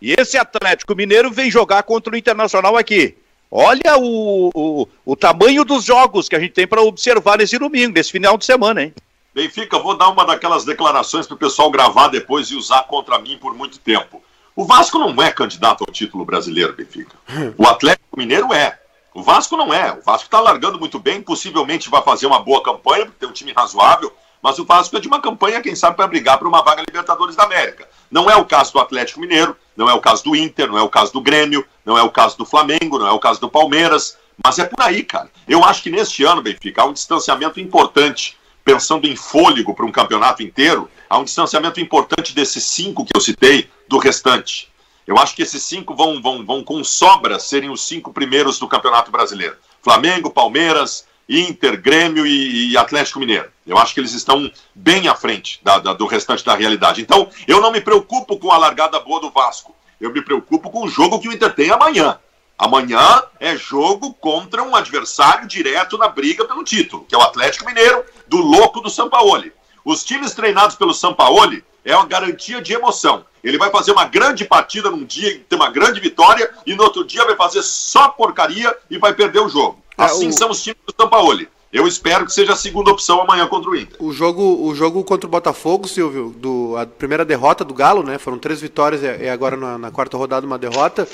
[0.01, 3.15] E esse Atlético Mineiro vem jogar contra o Internacional aqui.
[3.49, 7.93] Olha o, o, o tamanho dos jogos que a gente tem para observar nesse domingo,
[7.93, 8.93] nesse final de semana, hein?
[9.33, 13.37] Benfica, vou dar uma daquelas declarações para o pessoal gravar depois e usar contra mim
[13.37, 14.23] por muito tempo.
[14.55, 17.15] O Vasco não é candidato ao título brasileiro, Benfica.
[17.57, 18.79] O Atlético Mineiro é.
[19.13, 19.91] O Vasco não é.
[19.91, 23.33] O Vasco está largando muito bem, possivelmente vai fazer uma boa campanha, porque tem um
[23.33, 26.61] time razoável, mas o Vasco é de uma campanha, quem sabe, para brigar por uma
[26.61, 27.89] vaga Libertadores da América.
[28.09, 30.81] Não é o caso do Atlético Mineiro, não é o caso do Inter, não é
[30.81, 33.49] o caso do Grêmio, não é o caso do Flamengo, não é o caso do
[33.49, 35.29] Palmeiras, mas é por aí, cara.
[35.47, 39.91] Eu acho que neste ano, Benfica, há um distanciamento importante pensando em fôlego para um
[39.91, 44.71] campeonato inteiro, há um distanciamento importante desses cinco que eu citei do restante.
[45.05, 48.67] Eu acho que esses cinco vão, vão, vão com sobra serem os cinco primeiros do
[48.67, 49.55] Campeonato Brasileiro.
[49.83, 53.49] Flamengo, Palmeiras, Inter, Grêmio e, e Atlético Mineiro.
[53.65, 57.01] Eu acho que eles estão bem à frente da, da, do restante da realidade.
[57.01, 59.75] Então, eu não me preocupo com a largada boa do Vasco.
[59.99, 62.19] Eu me preocupo com o jogo que o Inter tem amanhã.
[62.57, 67.65] Amanhã é jogo contra um adversário direto na briga pelo título, que é o Atlético
[67.65, 69.51] Mineiro, do louco do Sampaoli.
[69.83, 73.25] Os times treinados pelo Sampaoli é uma garantia de emoção.
[73.43, 77.03] Ele vai fazer uma grande partida num dia, ter uma grande vitória, e no outro
[77.03, 79.84] dia vai fazer só porcaria e vai perder o jogo.
[79.97, 80.33] É, assim o...
[80.33, 81.47] são os times do Sampaoli.
[81.71, 83.97] Eu espero que seja a segunda opção amanhã contra o Inter.
[84.01, 88.17] O jogo, o jogo contra o Botafogo, Silvio, do, a primeira derrota do Galo, né?
[88.17, 91.05] Foram três vitórias e agora na, na quarta rodada uma derrota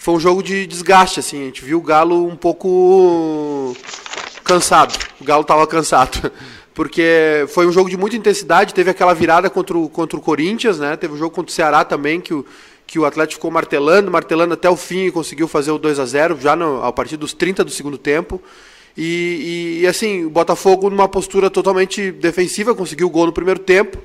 [0.00, 1.42] foi um jogo de desgaste, assim.
[1.42, 3.76] A gente viu o Galo um pouco
[4.42, 4.98] cansado.
[5.20, 6.32] O Galo estava cansado.
[6.72, 10.78] Porque foi um jogo de muita intensidade, teve aquela virada contra o, contra o Corinthians,
[10.78, 10.96] né?
[10.96, 12.46] Teve um jogo contra o Ceará também, que o,
[12.90, 16.04] que o Atlético ficou martelando, martelando até o fim e conseguiu fazer o 2 a
[16.04, 18.42] 0 já no, a partir dos 30 do segundo tempo.
[18.96, 23.60] E, e, e, assim, o Botafogo numa postura totalmente defensiva, conseguiu o gol no primeiro
[23.60, 23.96] tempo.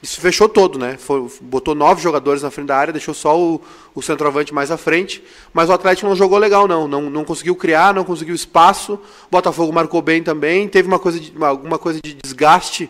[0.00, 0.96] Isso fechou todo, né?
[0.96, 3.60] Foi, botou nove jogadores na frente da área, deixou só o,
[3.92, 5.20] o centroavante mais à frente.
[5.52, 6.86] Mas o Atlético não jogou legal, não.
[6.86, 8.92] Não, não conseguiu criar, não conseguiu espaço.
[8.92, 10.68] O Botafogo marcou bem também.
[10.68, 12.88] Teve uma coisa de, alguma coisa de desgaste.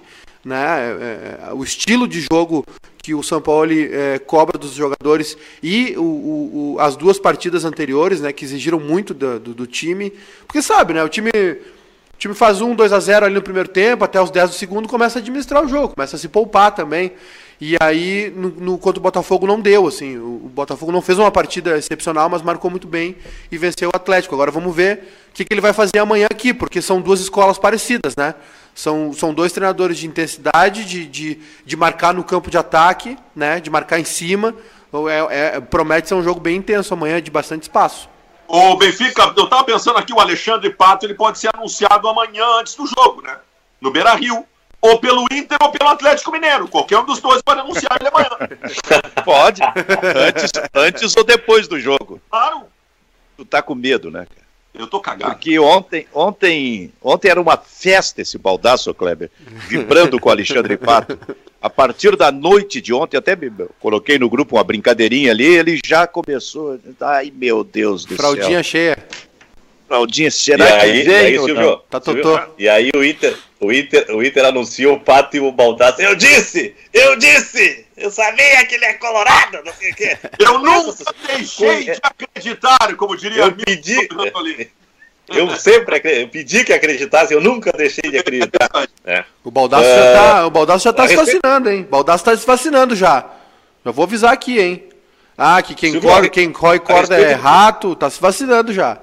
[0.48, 0.56] Né?
[0.56, 2.64] É, é, o estilo de jogo
[3.02, 8.20] que o São Paulo é, cobra dos jogadores e o, o, as duas partidas anteriores,
[8.20, 10.12] né, que exigiram muito do, do, do time.
[10.46, 11.04] Porque sabe, né?
[11.04, 14.28] O time o time faz um, 2 a 0 ali no primeiro tempo, até os
[14.28, 17.12] 10 do segundo, começa a administrar o jogo, começa a se poupar também.
[17.60, 20.16] E aí, no, no, o Botafogo não deu, assim.
[20.16, 23.14] O, o, Botafogo não fez uma partida excepcional, mas marcou muito bem
[23.52, 24.34] e venceu o Atlético.
[24.34, 27.56] Agora vamos ver o que, que ele vai fazer amanhã aqui, porque são duas escolas
[27.56, 28.34] parecidas, né?
[28.78, 33.58] São, são dois treinadores de intensidade, de, de, de marcar no campo de ataque, né?
[33.58, 34.54] De marcar em cima.
[35.10, 38.08] É, é, promete ser um jogo bem intenso amanhã, de bastante espaço.
[38.46, 42.76] O Benfica, eu tava pensando aqui, o Alexandre Pato, ele pode ser anunciado amanhã antes
[42.76, 43.36] do jogo, né?
[43.80, 44.46] No Beira Rio.
[44.80, 46.68] Ou pelo Inter ou pelo Atlético Mineiro.
[46.68, 48.30] Qualquer um dos dois pode anunciar ele amanhã.
[49.24, 49.60] Pode.
[50.24, 52.22] Antes, antes ou depois do jogo.
[52.30, 52.66] Claro.
[53.36, 54.47] Tu tá com medo, né, cara?
[54.78, 55.32] Eu tô cagado.
[55.32, 59.28] Porque ontem, ontem, ontem era uma festa esse baldaço, Kleber,
[59.66, 61.18] vibrando com o Alexandre Pato.
[61.60, 63.36] A partir da noite de ontem, até
[63.80, 66.78] coloquei no grupo uma brincadeirinha ali, ele já começou.
[67.00, 68.44] Ai, meu Deus do Fraldinha céu.
[68.44, 68.98] Fraldinha cheia.
[69.88, 71.40] Fraldinha, será e aí, que veio?
[71.40, 72.40] Aí, Silvio, tá totô.
[72.56, 76.00] E aí o Inter, o Inter, o Inter anunciou o Pato e o Baldaço.
[76.00, 76.76] Eu disse!
[76.92, 77.87] Eu disse!
[77.98, 80.18] Eu sabia que ele é colorado, não sei o quê.
[80.38, 84.08] Eu nunca deixei de acreditar, como diria eu pedi,
[85.28, 88.70] Eu sempre eu pedi que acreditasse, eu nunca deixei de acreditar.
[89.04, 89.24] É.
[89.42, 91.82] O Baldaço uh, já tá, o Baldaço já tá se vacinando, hein?
[91.82, 93.24] O Baldaço tá se vacinando já.
[93.84, 94.88] Já vou avisar aqui, hein?
[95.36, 98.98] Ah, que quem, corre, quem corre corda é rato, tá se vacinando já.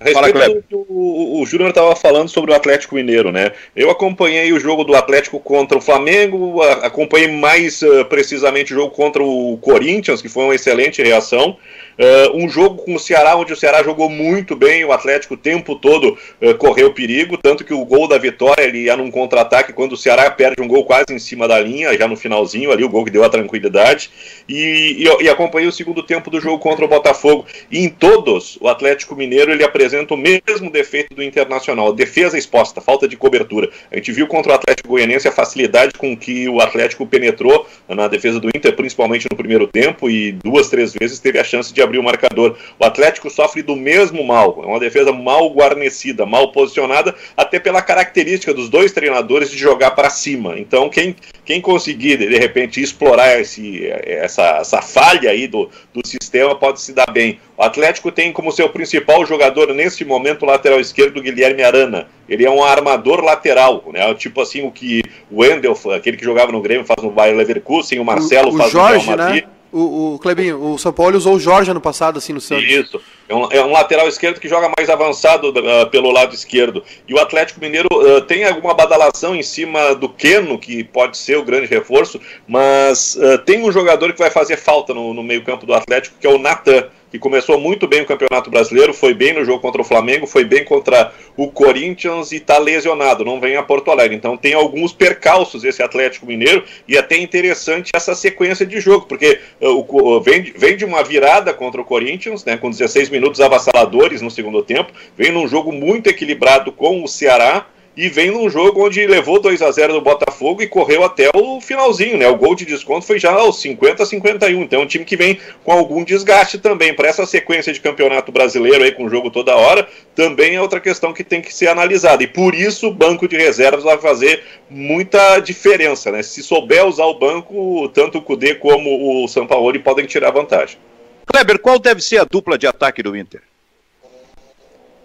[0.00, 3.52] A respeito Fala, do que o, o Júnior estava falando sobre o Atlético Mineiro, né?
[3.76, 8.90] Eu acompanhei o jogo do Atlético contra o Flamengo, acompanhei mais uh, precisamente o jogo
[8.94, 11.56] contra o Corinthians, que foi uma excelente reação.
[11.98, 15.36] Uh, um jogo com o Ceará, onde o Ceará jogou muito bem, o Atlético o
[15.36, 19.72] tempo todo uh, correu perigo, tanto que o gol da vitória ele ia num contra-ataque
[19.72, 22.84] quando o Ceará perde um gol quase em cima da linha, já no finalzinho ali,
[22.84, 24.10] o gol que deu a tranquilidade.
[24.48, 27.46] E, e, e acompanhei o segundo tempo do jogo contra o Botafogo.
[27.70, 32.80] E em todos, o Atlético Mineiro ele apresenta o mesmo defeito do Internacional: defesa exposta,
[32.80, 33.70] falta de cobertura.
[33.90, 38.08] A gente viu contra o Atlético Goianiense a facilidade com que o Atlético penetrou na
[38.08, 41.81] defesa do Inter, principalmente no primeiro tempo, e duas, três vezes teve a chance de
[41.82, 42.56] abrir o marcador.
[42.78, 47.82] O Atlético sofre do mesmo mal, é uma defesa mal guarnecida, mal posicionada, até pela
[47.82, 50.58] característica dos dois treinadores de jogar para cima.
[50.58, 56.54] Então, quem, quem conseguir, de repente, explorar esse, essa, essa falha aí do, do sistema
[56.54, 57.38] pode se dar bem.
[57.56, 62.08] O Atlético tem como seu principal jogador nesse momento o lateral esquerdo Guilherme Arana.
[62.28, 64.14] Ele é um armador lateral, né?
[64.14, 67.98] Tipo assim, o que o Wendel, aquele que jogava no Grêmio, faz no Bayer Leverkusen,
[67.98, 69.44] o Marcelo o, o faz Jorge, no Real Madrid.
[69.44, 69.50] Né?
[69.72, 72.64] O, o Clebinho, o São Paulo usou o Jorge ano passado, assim, no Santos.
[72.64, 73.00] Isso.
[73.26, 76.84] É um, é um lateral esquerdo que joga mais avançado uh, pelo lado esquerdo.
[77.08, 81.38] E o Atlético Mineiro uh, tem alguma badalação em cima do Keno, que pode ser
[81.38, 85.64] o grande reforço, mas uh, tem um jogador que vai fazer falta no, no meio-campo
[85.64, 89.34] do Atlético, que é o Natan que começou muito bem o Campeonato Brasileiro, foi bem
[89.34, 93.54] no jogo contra o Flamengo, foi bem contra o Corinthians e está lesionado, não vem
[93.54, 94.16] a Porto Alegre.
[94.16, 99.40] Então tem alguns percalços esse Atlético Mineiro e até interessante essa sequência de jogo, porque
[99.60, 104.22] uh, o, vem, vem de uma virada contra o Corinthians, né, com 16 minutos avassaladores
[104.22, 108.86] no segundo tempo, vem num jogo muito equilibrado com o Ceará e vem num jogo
[108.86, 112.26] onde levou 2 a 0 do Botafogo e correu até o finalzinho, né?
[112.28, 114.62] O gol de desconto foi já aos 50 a 51.
[114.62, 116.94] Então é um time que vem com algum desgaste também.
[116.94, 120.80] Para essa sequência de campeonato brasileiro aí com o jogo toda hora, também é outra
[120.80, 122.22] questão que tem que ser analisada.
[122.22, 126.22] E por isso o banco de reservas vai fazer muita diferença, né?
[126.22, 130.78] Se souber usar o banco, tanto o Cudê como o Sampaoli podem tirar vantagem.
[131.26, 133.42] Kleber, qual deve ser a dupla de ataque do Inter?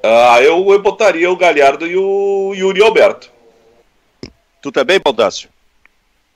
[0.03, 3.29] Ah, eu, eu botaria o Galhardo e o Yuri Alberto.
[4.61, 5.49] Tu também, Baldácio?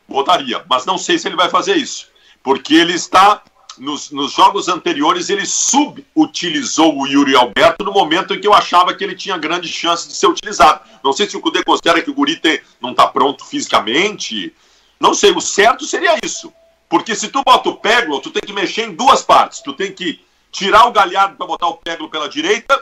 [0.07, 2.07] Botaria, mas não sei se ele vai fazer isso.
[2.43, 3.43] Porque ele está.
[3.77, 8.93] Nos, nos jogos anteriores, ele subutilizou o Yuri Alberto no momento em que eu achava
[8.93, 10.81] que ele tinha grande chance de ser utilizado.
[11.01, 14.53] Não sei se o Cudê considera que o Guri tem, não está pronto fisicamente.
[14.99, 16.53] Não sei, o certo seria isso.
[16.89, 19.61] Porque se tu bota o Peglo, tu tem que mexer em duas partes.
[19.61, 20.19] Tu tem que
[20.51, 22.77] tirar o Galhardo para botar o Peglo pela direita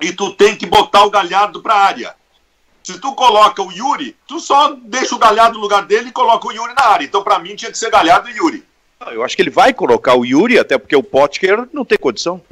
[0.00, 2.14] e tu tem que botar o Galhardo para a área.
[2.82, 6.46] Se tu coloca o Yuri, tu só deixa o Galhardo no lugar dele e coloca
[6.46, 7.04] o Yuri na área.
[7.04, 8.62] Então, para mim, tinha que ser Galhardo e Yuri.
[9.00, 11.96] Ah, eu acho que ele vai colocar o Yuri, até porque o Potker não tem
[11.96, 12.42] condição.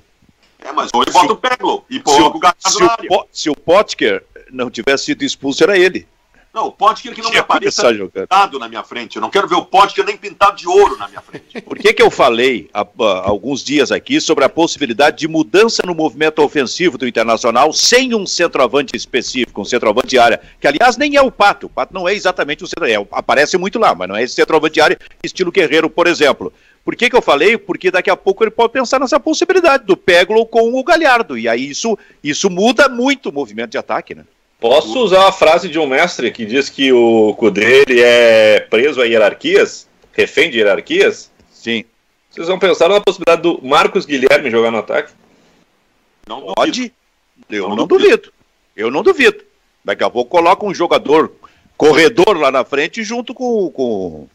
[0.58, 3.08] É, mas ele bota o Peglo e coloca o Galhardo se na área.
[3.10, 6.06] O, se o Potker não tivesse sido expulso, era ele.
[6.52, 9.16] Não, o Potker que não me apareça pintado na minha frente.
[9.16, 11.62] Eu não quero ver o Potker nem pintado de ouro na minha frente.
[11.62, 15.82] Por que, que eu falei há, há, alguns dias aqui sobre a possibilidade de mudança
[15.86, 20.98] no movimento ofensivo do Internacional sem um centroavante específico, um centroavante de área, que aliás
[20.98, 21.66] nem é o Pato.
[21.66, 23.08] O Pato não é exatamente o centroavante.
[23.10, 26.52] É, aparece muito lá, mas não é esse centroavante de área estilo Guerreiro, por exemplo.
[26.84, 27.56] Por que, que eu falei?
[27.56, 31.38] Porque daqui a pouco ele pode pensar nessa possibilidade do Peglo com o Galhardo.
[31.38, 34.24] E aí isso, isso muda muito o movimento de ataque, né?
[34.62, 39.02] Posso usar a frase de um mestre que diz que o Kudê ele é preso
[39.02, 39.88] a hierarquias?
[40.12, 41.32] Refém de hierarquias?
[41.50, 41.84] Sim.
[42.30, 45.12] Vocês vão pensar na possibilidade do Marcos Guilherme jogar no ataque?
[46.28, 46.94] Não Pode?
[47.50, 48.10] Eu não, não duvido.
[48.10, 48.32] duvido.
[48.76, 49.44] Eu não duvido.
[49.84, 51.32] Daqui a pouco coloca um jogador
[51.76, 54.28] corredor lá na frente junto com, com,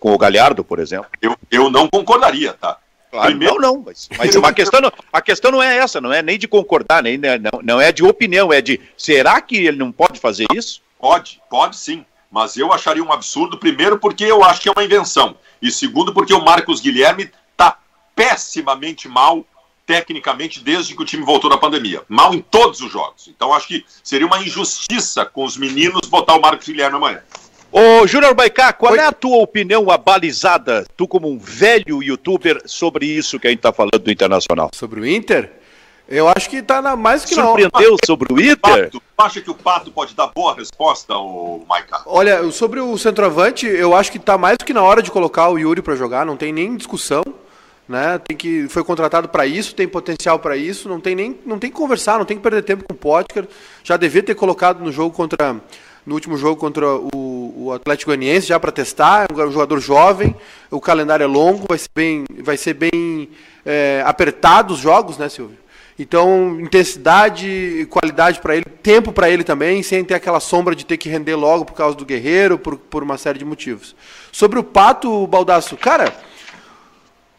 [0.00, 1.10] com o Galhardo, por exemplo.
[1.20, 2.78] Eu, eu não concordaria, tá?
[3.10, 3.54] Claro, Primeiro...
[3.54, 6.38] não, não, mas, mas uma questão não, a questão não é essa, não é nem
[6.38, 9.90] de concordar, nem né, não, não é de opinião, é de será que ele não
[9.90, 10.82] pode fazer isso?
[10.98, 14.84] Pode, pode sim, mas eu acharia um absurdo, primeiro porque eu acho que é uma
[14.84, 17.78] invenção, e segundo porque o Marcos Guilherme está
[18.14, 19.44] pessimamente mal
[19.86, 23.26] tecnicamente desde que o time voltou da pandemia, mal em todos os jogos.
[23.26, 27.22] Então acho que seria uma injustiça com os meninos botar o Marcos Guilherme amanhã.
[27.70, 28.98] Ô, Júnior Baicá, qual Oi?
[28.98, 33.58] é a tua opinião abalizada, tu como um velho youtuber, sobre isso que a gente
[33.58, 34.70] está falando do Internacional?
[34.72, 35.52] Sobre o Inter?
[36.08, 37.80] Eu acho que está na, mais que Surpreendeu não.
[37.80, 38.56] Surpreendeu sobre o Inter?
[38.56, 42.00] Pato, acha que o Pato pode dar boa resposta, o Maica?
[42.06, 45.50] Olha, sobre o centroavante, eu acho que está mais do que na hora de colocar
[45.50, 47.22] o Yuri para jogar, não tem nem discussão.
[47.86, 48.18] Né?
[48.18, 51.70] Tem que foi contratado para isso, tem potencial para isso, não tem nem não tem
[51.70, 53.48] que conversar, não tem que perder tempo com o Potker.
[53.82, 55.56] Já devia ter colocado no jogo contra
[56.08, 60.34] no último jogo contra o, o Atlético Goianiense já para testar, é um jogador jovem,
[60.70, 63.28] o calendário é longo, vai ser bem, vai ser bem
[63.64, 65.58] é, apertado os jogos, né, Silvio?
[65.98, 70.86] Então, intensidade e qualidade para ele, tempo para ele também, sem ter aquela sombra de
[70.86, 73.94] ter que render logo por causa do Guerreiro, por, por uma série de motivos.
[74.32, 76.16] Sobre o Pato, Baldaço, cara,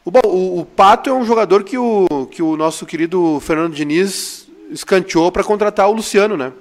[0.06, 4.48] o, o, o, Pato é um jogador que o, que o nosso querido Fernando Diniz
[4.70, 6.52] escanteou para contratar o Luciano, né?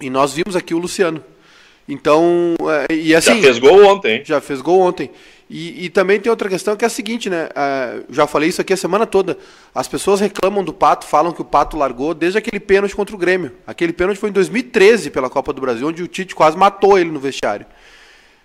[0.00, 1.22] E nós vimos aqui o Luciano.
[1.88, 2.54] Então,
[2.90, 3.36] é, e assim.
[3.36, 4.22] Já fez gol ontem.
[4.24, 5.10] Já fez gol ontem.
[5.50, 7.46] E, e, também tem outra questão que é a seguinte, né?
[7.46, 9.38] Uh, já falei isso aqui a semana toda.
[9.74, 13.18] As pessoas reclamam do Pato, falam que o Pato largou desde aquele pênalti contra o
[13.18, 13.52] Grêmio.
[13.66, 17.10] Aquele pênalti foi em 2013 pela Copa do Brasil, onde o Tite quase matou ele
[17.10, 17.64] no vestiário.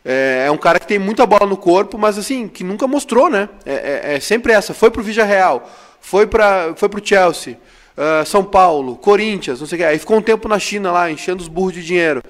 [0.05, 3.29] É, é um cara que tem muita bola no corpo, mas assim, que nunca mostrou,
[3.29, 3.49] né?
[3.65, 4.73] É, é, é sempre essa.
[4.73, 7.57] Foi pro Vigia Real, foi, para foi pro Chelsea,
[7.97, 9.85] uh, São Paulo, Corinthians, não sei o que.
[9.85, 12.21] Aí ficou um tempo na China lá, enchendo os burros de dinheiro.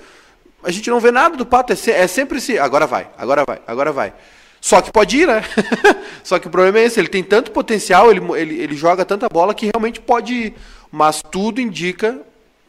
[0.63, 2.57] A gente não vê nada do Pato, é, se, é sempre esse.
[2.57, 4.13] Agora vai, agora vai, agora vai.
[4.61, 5.43] Só que pode ir, né?
[6.23, 9.27] Só que o problema é esse, ele tem tanto potencial, ele, ele, ele joga tanta
[9.27, 10.53] bola que realmente pode ir.
[10.89, 12.21] Mas tudo indica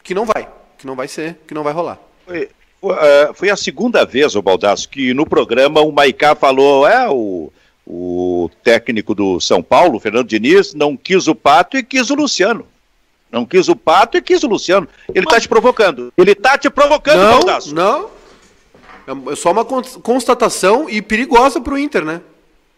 [0.02, 2.00] que não vai, que não vai ser, que não vai rolar.
[2.26, 2.48] Foi,
[2.90, 7.52] é, foi a segunda vez, o Baldasso, que no programa o Maicá falou, é, o,
[7.86, 12.66] o técnico do São Paulo, Fernando Diniz, não quis o Pato e quis o Luciano.
[13.34, 14.88] Não quis o Pato e quis o Luciano.
[15.12, 16.12] Ele está te provocando.
[16.16, 17.74] Ele está te provocando, não, Baldasso.
[17.74, 18.08] Não,
[19.32, 22.20] é só uma constatação e perigosa para o Inter, né?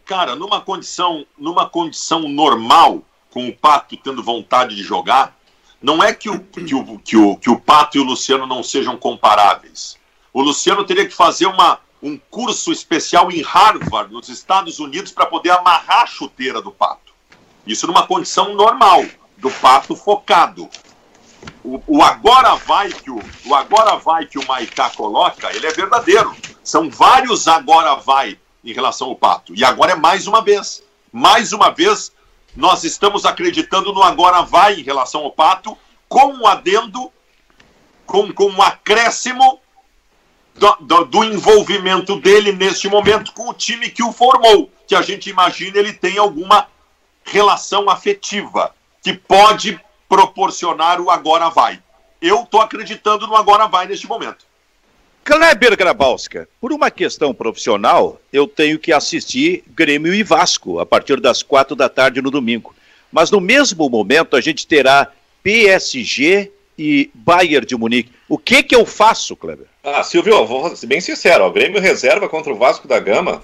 [0.07, 5.36] Cara, numa condição, numa condição normal, com o Pato tendo vontade de jogar,
[5.82, 8.62] não é que o, que o, que o, que o Pato e o Luciano não
[8.62, 9.98] sejam comparáveis.
[10.32, 15.26] O Luciano teria que fazer uma, um curso especial em Harvard, nos Estados Unidos, para
[15.26, 17.12] poder amarrar a chuteira do Pato.
[17.66, 19.04] Isso numa condição normal,
[19.47, 20.68] do Pato focado
[21.62, 25.70] o, o, agora vai que o, o agora vai que o Maicá coloca, ele é
[25.70, 26.34] verdadeiro.
[26.64, 29.55] São vários agora vai em relação ao Pato.
[29.55, 30.82] E agora é mais uma vez.
[31.12, 32.11] Mais uma vez,
[32.57, 35.78] nós estamos acreditando no agora vai em relação ao Pato,
[36.09, 37.12] com um adendo,
[38.05, 39.61] com, com um acréscimo
[40.57, 45.03] do, do, do, envolvimento dele neste momento com o time que o formou, que a
[45.03, 46.66] gente imagina ele tem alguma
[47.26, 48.72] relação afetiva,
[49.07, 49.78] que pode
[50.09, 51.78] proporcionar o agora vai.
[52.20, 54.44] Eu estou acreditando no agora vai neste momento.
[55.22, 61.20] Kleber Grabowska, por uma questão profissional, eu tenho que assistir Grêmio e Vasco a partir
[61.20, 62.74] das quatro da tarde no domingo.
[63.12, 68.11] Mas no mesmo momento a gente terá PSG e Bayern de Munique.
[68.28, 69.66] O que que eu faço, Kleber?
[69.84, 73.40] Ah, Silvio, vou ser bem sincero, o Grêmio reserva contra o Vasco da Gama.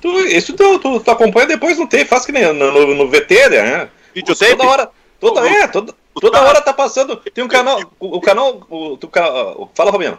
[0.00, 3.08] Tu, isso tu, tu, tu acompanha depois no T, faz que nem no, no, no
[3.10, 3.90] VT, né?
[4.14, 4.56] Videotape?
[4.56, 4.90] Toda hora,
[5.20, 7.16] Toda, é, toda, toda hora tá passando.
[7.16, 7.78] Tem um canal.
[8.00, 8.62] O, o canal.
[8.70, 10.18] O, o, fala, Romeno.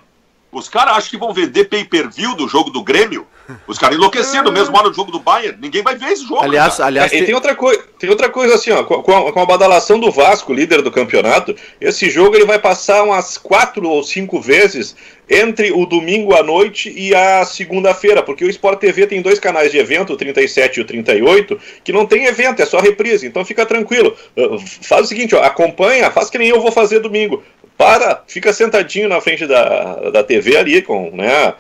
[0.52, 3.26] Os caras acham que vão vender pay-per-view do jogo do Grêmio.
[3.68, 5.58] Os caras enlouquecendo mesmo hora do jogo do Bayern.
[5.62, 6.44] Ninguém vai ver esse jogo.
[6.44, 7.26] Aliás, aliás é, tem...
[7.26, 7.36] tem...
[7.36, 10.82] outra coisa, tem outra coisa assim, ó, com, a, com a badalação do Vasco, líder
[10.82, 14.96] do campeonato, esse jogo ele vai passar umas quatro ou cinco vezes
[15.30, 19.72] entre o domingo à noite e a segunda-feira, porque o Sport TV tem dois canais
[19.72, 23.46] de evento, o 37 e o 38, que não tem evento, é só reprise, então
[23.46, 24.16] fica tranquilo.
[24.36, 27.42] Uh, faz o seguinte, ó, acompanha, faz que nem eu vou fazer domingo.
[27.82, 31.56] Para, fica sentadinho na frente da, da TV ali, com, né,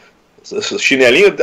[0.77, 1.35] chinelinho,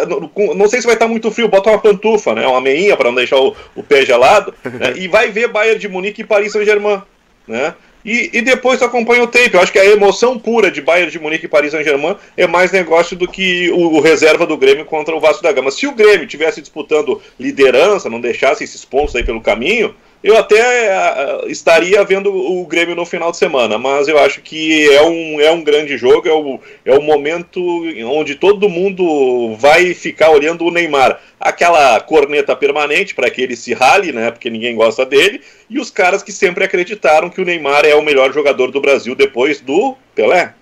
[0.54, 3.16] não sei se vai estar muito frio, bota uma pantufa, né, uma meinha para não
[3.16, 7.02] deixar o, o pé gelado, né, e vai ver Bayern de Munique e Paris Saint-Germain,
[7.46, 7.74] né,
[8.04, 9.52] e, e, depois tu acompanha o tape.
[9.52, 12.70] Eu acho que a emoção pura de Bayern de Munique e Paris Saint-Germain é mais
[12.70, 15.70] negócio do que o, o, reserva do Grêmio contra o Vasco da Gama.
[15.72, 20.90] Se o Grêmio tivesse disputando liderança, não deixasse esses pontos aí pelo caminho, eu até
[20.90, 25.40] uh, estaria vendo o Grêmio no final de semana, mas eu acho que é um,
[25.40, 27.60] é um grande jogo, é o, é o momento
[28.06, 31.20] onde todo mundo vai ficar olhando o Neymar.
[31.38, 34.32] Aquela corneta permanente para que ele se rale, né?
[34.32, 35.40] Porque ninguém gosta dele,
[35.70, 39.14] e os caras que sempre acreditaram que o Neymar é o melhor jogador do Brasil
[39.14, 40.54] depois do Pelé.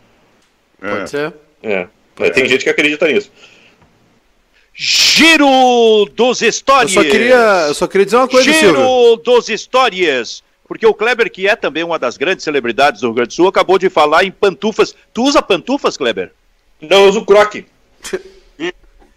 [0.82, 0.88] É.
[0.88, 1.34] Pode ser.
[1.62, 1.86] É.
[2.20, 2.30] é.
[2.30, 3.32] Tem gente que acredita nisso.
[4.77, 6.95] Giro dos Histórias.
[6.95, 9.16] Eu só queria, eu só queria dizer uma coisa, Giro Silvio.
[9.16, 10.45] dos Histórias.
[10.68, 13.49] Porque o Kleber, que é também uma das grandes celebridades do Rio Grande do Sul,
[13.49, 14.95] acabou de falar em pantufas.
[15.14, 16.31] Tu usa pantufas, Kleber?
[16.81, 17.64] Não, eu uso croque.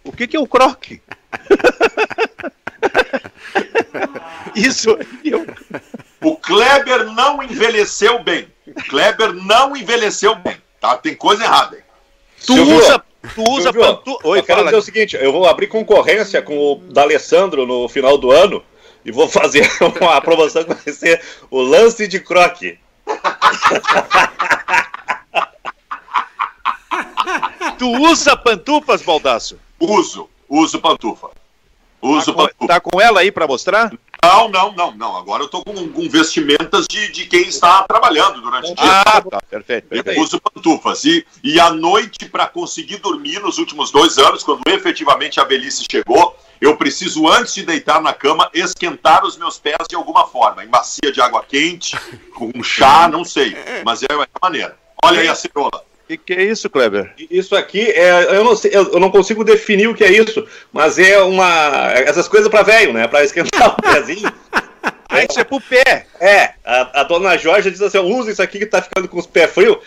[0.05, 1.01] o que, que é o croque?
[4.55, 4.97] Isso.
[5.25, 5.45] Eu...
[6.21, 8.47] O Kleber não envelheceu bem.
[8.87, 10.55] Kleber não envelheceu bem.
[10.79, 10.95] Tá?
[10.97, 11.83] Tem coisa errada aí.
[12.45, 13.03] Tu usa
[13.35, 14.17] Tu usa pantu...
[14.23, 18.17] Oi, eu quero dizer o seguinte, eu vou abrir concorrência com o D'Alessandro no final
[18.17, 18.63] do ano
[19.03, 22.79] e vou fazer uma promoção que vai ser o lance de croque.
[27.77, 29.59] tu usa pantufas, Baldaço?
[29.79, 31.29] Uso, uso pantufa.
[32.01, 32.67] Uso tá com, pantufa.
[32.67, 33.91] Tá com ela aí para mostrar?
[34.23, 35.17] Não, não, não, não.
[35.17, 39.01] Agora eu tô com, com vestimentas de, de quem está trabalhando durante o dia.
[39.01, 39.87] Ah, tá, perfeito.
[39.91, 40.21] Eu perfeito.
[40.21, 41.03] uso pantufas.
[41.05, 45.85] E, e à noite, para conseguir dormir nos últimos dois anos, quando efetivamente a velhice
[45.89, 50.63] chegou, eu preciso, antes de deitar na cama, esquentar os meus pés de alguma forma.
[50.63, 51.97] Em bacia de água quente,
[52.35, 53.55] com um chá, não sei.
[53.85, 54.77] Mas é a maneira.
[55.01, 55.88] Olha aí a cerola.
[56.09, 57.13] O que, que é isso, Kleber?
[57.29, 58.35] Isso aqui é.
[58.35, 60.43] Eu não, sei, eu não consigo definir o que é isso,
[60.73, 61.91] mas é uma.
[61.93, 63.07] Essas coisas pra velho, né?
[63.07, 64.33] Pra esquentar o pezinho.
[65.07, 66.07] Ah, isso é pro pé.
[66.19, 69.27] É, a, a dona Jorge diz assim: usa isso aqui que tá ficando com os
[69.27, 69.77] pés frios.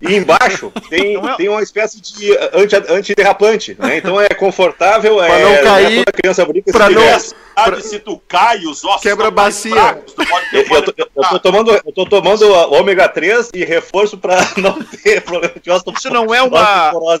[0.00, 3.98] E embaixo tem, é- tem uma espécie de anti, antiderrapante, né?
[3.98, 7.20] Então é confortável, Pra é, não né, cair, toda criança brinca pra se não-.
[7.54, 9.72] Sabe, se tu cai, os ossos Quebra mais bacia.
[9.74, 13.50] fracos, tu pode ter Eu, eu tô, eu tô tomando, eu tô tomando ômega 3
[13.52, 15.98] e reforço pra não ter problema de osteoporose.
[16.06, 17.20] Isso não é uma-.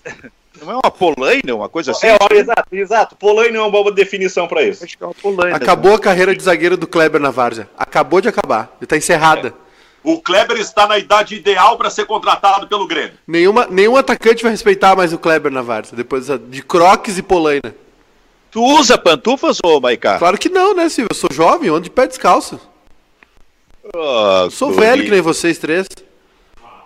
[0.62, 2.06] Não é uma polaina, uma coisa assim?
[2.06, 3.16] É, olha, exato, exato.
[3.16, 4.84] Polaine é uma boa definição pra isso.
[4.84, 5.56] Acho que é uma polaina.
[5.56, 7.68] Acabou a carreira de zagueiro do Kleber na Várzea.
[7.78, 8.74] Acabou de acabar.
[8.80, 9.54] Ele tá encerrada.
[10.02, 13.12] O Kleber está na idade ideal para ser contratado pelo Grêmio.
[13.26, 15.96] Nenhuma, nenhum atacante vai respeitar mais o Kleber na Várzea.
[15.96, 17.74] Depois de Crocs e Polaina.
[18.50, 20.18] Tu usa pantufas, ô Maiká?
[20.18, 21.10] Claro que não, né, Silvio?
[21.12, 22.58] Eu sou jovem, ando de pé descalço.
[23.94, 24.80] Ah, Sou guri.
[24.80, 25.86] velho que nem vocês três.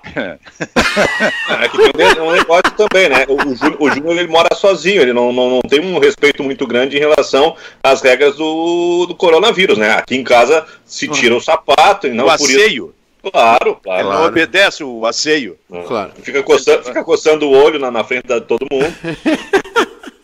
[0.14, 3.24] É que tem um negócio também, né?
[3.26, 6.42] O, o Júnior, o Júnior, ele mora sozinho, ele não, não, não tem um respeito
[6.42, 9.92] muito grande em relação às regras do, do coronavírus, né?
[9.92, 12.92] Aqui em casa se tira o sapato e não o por isso.
[13.32, 13.76] Asseio.
[13.76, 14.08] Claro, Ele claro.
[14.10, 15.58] não obedece o asseio.
[15.86, 16.12] Claro.
[16.22, 18.94] Fica coçando, fica coçando o olho na, na frente de todo mundo.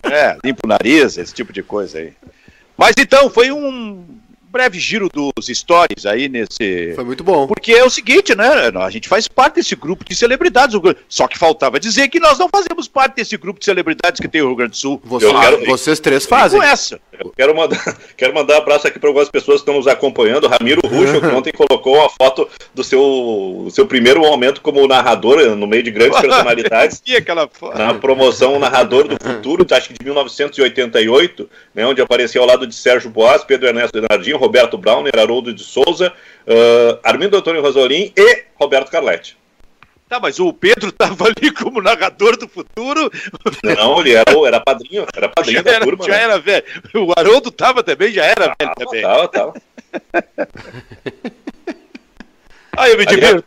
[0.03, 2.13] É, limpa o nariz, esse tipo de coisa aí.
[2.77, 4.05] Mas então, foi um
[4.51, 6.93] breve giro dos stories aí nesse.
[6.95, 7.47] Foi muito bom.
[7.47, 8.71] Porque é o seguinte, né?
[8.75, 10.77] A gente faz parte desse grupo de celebridades.
[11.09, 14.43] Só que faltava dizer que nós não fazemos parte desse grupo de celebridades que tem
[14.43, 15.01] o Rio Grande do Sul.
[15.05, 16.59] Você- Eu quero- vocês três fazem.
[16.61, 17.01] Com essa.
[17.19, 17.79] Eu quero mandar,
[18.17, 20.49] quero mandar um abraço aqui para algumas pessoas que estão nos acompanhando.
[20.49, 25.67] Ramiro Ruxo, que ontem colocou uma foto do seu, seu primeiro momento como narrador no
[25.67, 27.03] meio de grandes personalidades.
[27.07, 27.77] E aquela foto.
[27.79, 32.75] na promoção Narrador do Futuro, acho que de 1988, né, onde apareceu ao lado de
[32.75, 36.13] Sérgio Boas, Pedro Ernesto Bernardinho, Roberto Brauner, Haroldo de Souza,
[36.49, 39.39] ah, Armindo Antônio Rosolim e Roberto Carletti.
[40.09, 43.09] Tá, mas o Pedro estava ali como narrador do futuro.
[43.63, 46.05] Não, ele era, era padrinho, era Já padrinho da era, turma.
[46.05, 46.23] já né?
[46.23, 46.65] era velho.
[46.95, 49.03] O Haroldo tava também, já era velho também.
[49.03, 49.55] Tava, tava.
[52.77, 53.45] Aí eu me Aliás, divirto.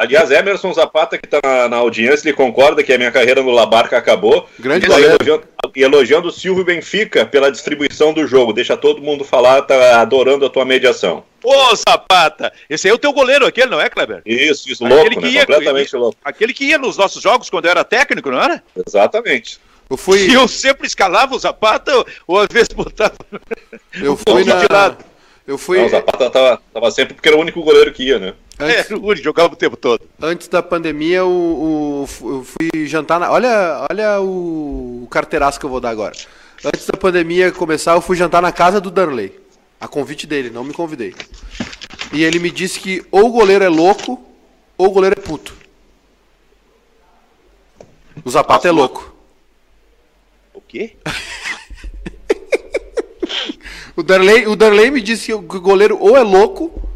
[0.00, 3.50] Aliás, Emerson Zapata, que está na, na audiência, ele concorda que a minha carreira no
[3.50, 4.48] Labarca acabou.
[4.58, 5.16] Grande e goleiro.
[5.20, 5.44] elogiando,
[5.76, 8.52] e elogiando o Silvio Benfica pela distribuição do jogo.
[8.52, 11.22] Deixa todo mundo falar, tá adorando a tua mediação.
[11.42, 12.52] Ô, Zapata!
[12.68, 14.20] Esse aí é o teu goleiro, aquele, não é, Kleber?
[14.26, 15.30] Isso, isso, Aquele louco, que né?
[15.32, 16.18] ia- Completamente louco.
[16.24, 18.62] Aquele que ia nos nossos jogos quando eu era técnico, não era?
[18.86, 19.58] Exatamente.
[19.88, 21.92] Eu fui, E eu sempre escalava o Zapata
[22.26, 23.14] ou às vezes botava.
[24.00, 24.60] eu fui na.
[24.60, 25.04] de lado.
[25.46, 25.78] Eu fui.
[25.78, 28.34] Não, o Zapata tava, tava sempre porque era o único goleiro que ia, né?
[28.60, 30.02] Antes, É, o Uri jogava o tempo todo.
[30.20, 33.30] antes da pandemia, o- eu fui jantar na.
[33.30, 36.14] Olha, olha o, o carteiraço que eu vou dar agora.
[36.64, 39.32] Antes da pandemia começar, eu fui jantar na casa do Darley.
[39.80, 41.14] A convite dele, não me convidei.
[42.12, 44.20] E ele me disse que ou o goleiro é louco,
[44.76, 45.54] ou o goleiro é puto.
[48.22, 49.14] O Zapata é louco.
[50.52, 50.96] O quê?
[53.96, 56.89] O Darley, o Darley me disse que o goleiro ou é louco.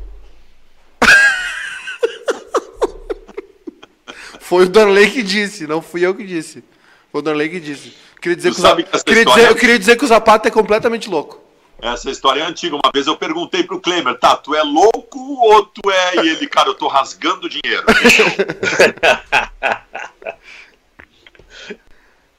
[4.46, 6.62] Foi o Darley que disse, não fui eu que disse.
[7.10, 7.94] Foi o Darley que disse.
[8.20, 9.96] Queria dizer, Tu que o, sabe Zap- que essa queria história- dizer, eu queria dizer
[9.96, 11.40] que o Zapata é completamente louco.
[11.80, 12.76] Essa história é antiga.
[12.76, 16.16] Uma vez eu perguntei pro Kleber, tá, tu é louco ou tu é.
[16.24, 17.84] E ele, cara, eu tô rasgando dinheiro.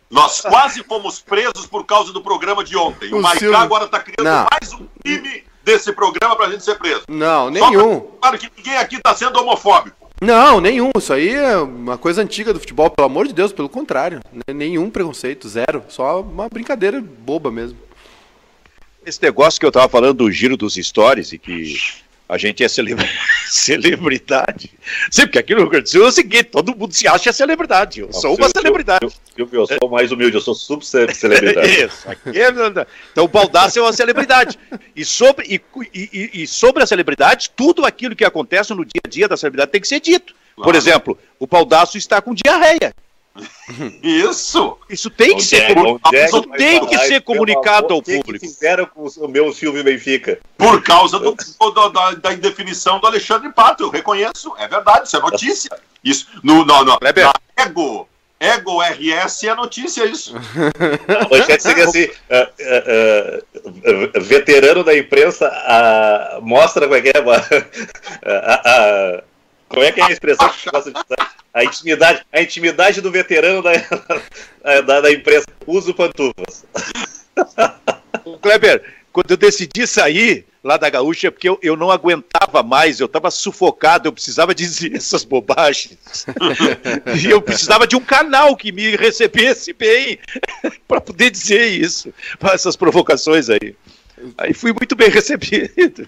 [0.09, 3.11] Nós quase fomos presos por causa do programa de ontem.
[3.13, 4.45] O, O Maicá Silvio- agora tá criando Não.
[4.51, 7.01] mais um crime desse programa pra gente ser preso.
[7.09, 7.99] Não, Só nenhum.
[7.99, 10.04] pra- Claro que ninguém aqui tá sendo homofóbico.
[10.22, 10.91] Não, nenhum.
[10.97, 14.22] Isso aí é uma coisa antiga do futebol, pelo amor de Deus, pelo contrário.
[14.47, 15.84] N- Nenhum preconceito, zero.
[15.89, 17.78] Só uma brincadeira boba mesmo.
[19.05, 21.78] Esse negócio que eu tava falando do giro dos stories e que
[22.28, 22.95] a gente é cele-
[23.49, 24.71] celebridade.
[25.11, 27.32] Sim, porque aqui no Rio Grande do Sul é o seguinte, todo mundo se acha
[27.32, 27.99] celebridade.
[28.01, 29.07] Eu sou uma Silvio- celebridade.
[29.36, 31.67] Silvio, eu sou mais humilde, eu sou subcelebridade.
[31.86, 32.49] Isso, aqui é...
[33.11, 34.57] Então o Baldaço é uma celebridade.
[34.95, 35.61] E sobre, e,
[35.93, 39.71] e- e sobre a celebridade, tudo aquilo que acontece no dia a dia da celebridade
[39.71, 40.34] tem que ser dito.
[40.55, 40.78] Por Claro.
[40.78, 42.93] exemplo, o Baldaço está com diarreia.
[44.01, 44.77] Isso.
[44.89, 45.63] Isso tem que ser,
[46.13, 48.45] é isso tem que ser comunicado amor, ao o que que público.
[48.45, 50.39] fizeram com o meu Silvio Benfica?
[50.57, 53.83] Por causa do, do- da, da indefinição do Alexandre Pato.
[53.83, 54.53] Eu reconheço.
[54.57, 55.69] É verdade, isso é notícia.
[56.03, 56.27] Isso.
[56.43, 57.25] No, no, no, Kleber.
[57.25, 58.07] na Ego,
[58.39, 60.36] Ego RS é notícia isso.
[60.36, 62.09] A manchete seria assim: uh,
[62.59, 65.51] uh, uh, veterano da imprensa
[66.41, 67.15] mostra como é que é.
[69.68, 71.36] como é que é a expressão que gosta de usar?
[71.53, 73.72] A intimidade, a intimidade do veterano da,
[74.82, 75.45] da, da imprensa.
[75.66, 76.66] Uso pantufas.
[78.41, 83.05] Kleber, quando eu decidi sair lá da Gaúcha, porque eu, eu não aguentava mais, eu
[83.05, 86.26] estava sufocado, eu precisava dizer essas bobagens.
[87.22, 90.18] e eu precisava de um canal que me recebesse bem
[90.88, 92.13] para poder dizer isso,
[92.51, 93.76] essas provocações aí.
[94.38, 96.07] Aí fui muito bem recebido.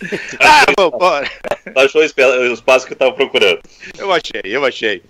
[0.40, 1.30] ah, vambora.
[1.74, 3.60] Achou o espaço que eu estava procurando.
[3.98, 5.02] Eu achei, eu achei.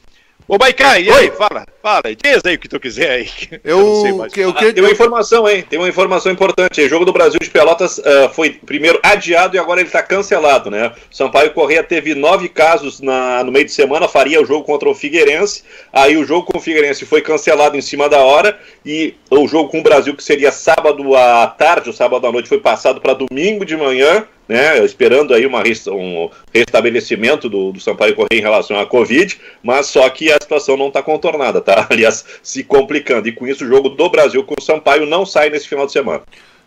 [0.51, 1.31] Ô, Baicá, e aí?
[1.31, 3.29] Fala, fala, diz aí o que tu quiser aí.
[3.63, 4.35] Eu, eu sei mais.
[4.35, 5.63] Eu, ah, tem uma informação, hein?
[5.69, 6.81] Tem uma informação importante.
[6.81, 10.71] O jogo do Brasil de Pelotas uh, foi primeiro adiado e agora ele está cancelado,
[10.71, 10.91] né?
[11.11, 14.95] Sampaio Correia teve nove casos na, no meio de semana, faria o jogo contra o
[14.95, 15.65] Figueirense.
[15.93, 19.69] Aí o jogo com o Figueirense foi cancelado em cima da hora e o jogo
[19.69, 23.13] com o Brasil, que seria sábado à tarde, ou sábado à noite, foi passado para
[23.13, 28.79] domingo de manhã né, esperando aí uma, um restabelecimento do, do Sampaio Correia em relação
[28.79, 31.87] à Covid, mas só que a situação não está contornada, tá?
[31.91, 33.29] Aliás, se complicando.
[33.29, 35.93] E com isso o jogo do Brasil com o Sampaio não sai nesse final de
[35.93, 36.23] semana.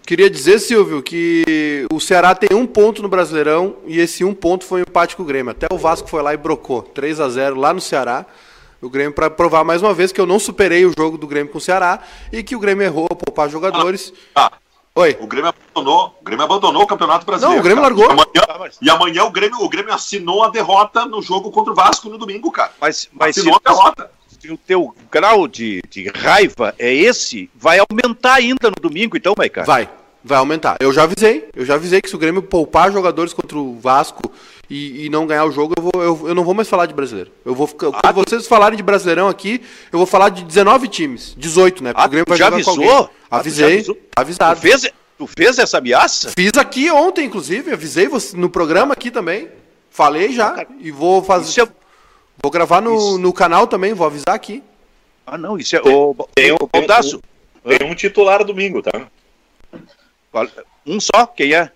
[0.06, 4.66] Queria dizer, Silvio, que o Ceará tem um ponto no Brasileirão e esse um ponto
[4.66, 5.52] foi um empate com o Grêmio.
[5.52, 8.26] Até o Vasco foi lá e brocou 3 a 0 lá no Ceará.
[8.82, 11.52] O Grêmio para provar mais uma vez que eu não superei o jogo do Grêmio
[11.52, 12.00] com o Ceará
[12.34, 14.12] e que o Grêmio errou a poupar jogadores.
[14.34, 14.61] Ah, ah.
[14.94, 15.18] Oi.
[15.22, 17.56] O Grêmio abandonou, o Grêmio abandonou o Campeonato Brasileiro.
[17.56, 17.96] Não, o Grêmio cara.
[17.96, 18.28] largou.
[18.36, 21.76] E amanhã, e amanhã, o, Grêmio, o Grêmio assinou a derrota no jogo contra o
[21.76, 22.74] Vasco no domingo, cara.
[22.80, 24.12] Mas, mas assinou se, a derrota.
[24.28, 29.34] Se o teu grau de, de raiva é esse, vai aumentar ainda no domingo, então,
[29.38, 29.64] Maicá?
[29.64, 29.90] Vai,
[30.22, 30.76] vai aumentar.
[30.82, 34.30] Eu já avisei, eu já avisei que se o Grêmio poupar jogadores contra o Vasco
[34.72, 36.94] e, e não ganhar o jogo, eu, vou, eu, eu, não vou mais falar de
[36.94, 37.30] brasileiro.
[37.44, 39.62] Eu vou ficar, ah, quando vocês falarem de brasileirão aqui,
[39.92, 41.94] eu vou falar de 19 times, 18, né?
[41.94, 43.10] Porque ah, o Grêmio vai já avisou?
[43.30, 43.98] Avisei, ah, avisou?
[44.16, 44.56] avisado.
[44.56, 44.92] Tu fez,
[45.22, 46.32] Tu fez essa ameaça?
[46.36, 49.50] Fiz aqui ontem, inclusive, avisei você no programa aqui também.
[49.92, 50.66] Falei já.
[50.80, 51.62] E vou fazer.
[51.62, 51.68] É...
[52.42, 54.64] Vou gravar no, no canal também, vou avisar aqui.
[55.28, 55.80] Ah, não, isso é.
[55.82, 59.08] O, tem, um, tem, um, tem um titular domingo, tá?
[60.88, 61.28] Um só?
[61.28, 61.72] Quem é?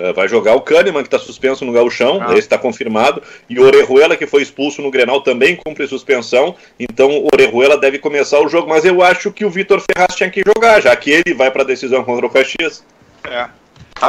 [0.00, 2.30] Uh, vai jogar o Kahneman, que está suspenso no gauchão, ah.
[2.30, 7.18] esse está confirmado, e o Orejuela, que foi expulso no Grenal, também cumpre suspensão, então
[7.18, 10.42] o Orejuela deve começar o jogo, mas eu acho que o Vitor Ferraz tinha que
[10.46, 12.82] jogar, já que ele vai para a decisão contra o Caxias.
[13.24, 13.46] É.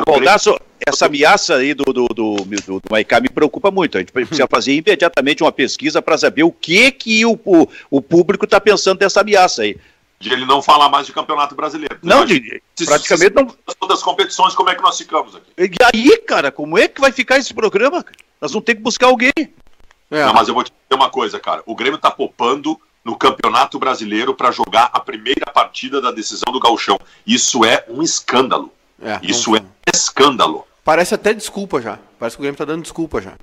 [0.08, 3.98] Baldasso, essa ameaça aí do, do, do, do, do Maicá me preocupa muito.
[3.98, 8.02] A gente precisa fazer imediatamente uma pesquisa para saber o que, que o, o, o
[8.02, 9.76] público está pensando dessa ameaça aí
[10.22, 11.98] de ele não falar mais de campeonato brasileiro.
[12.04, 13.56] Não, de, se, praticamente se, não.
[13.80, 15.52] Todas as competições, como é que nós ficamos aqui?
[15.58, 18.06] E aí, cara, como é que vai ficar esse programa?
[18.40, 19.32] Nós vamos ter que buscar alguém.
[20.10, 20.26] É.
[20.26, 21.64] Não, mas eu vou te dizer uma coisa, cara.
[21.66, 26.60] O Grêmio tá poupando no Campeonato Brasileiro para jogar a primeira partida da decisão do
[26.60, 27.00] Gauchão.
[27.26, 28.72] Isso é um escândalo.
[29.02, 29.58] É, Isso não...
[29.58, 30.68] é escândalo.
[30.84, 31.98] Parece até desculpa já.
[32.20, 33.34] Parece que o Grêmio tá dando desculpa já.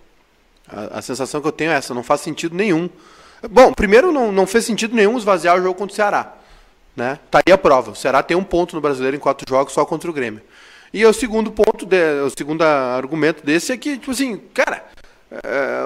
[0.69, 2.89] A, a sensação que eu tenho é essa, não faz sentido nenhum.
[3.51, 6.38] Bom, primeiro não, não fez sentido nenhum esvaziar o jogo contra o Ceará.
[6.99, 7.17] Né?
[7.31, 7.93] Tá aí a prova.
[7.93, 10.43] O Ceará tem um ponto no brasileiro em quatro jogos só contra o Grêmio.
[10.93, 14.85] E o segundo ponto, de, o segundo argumento desse é que, tipo assim, cara,
[15.31, 15.83] é,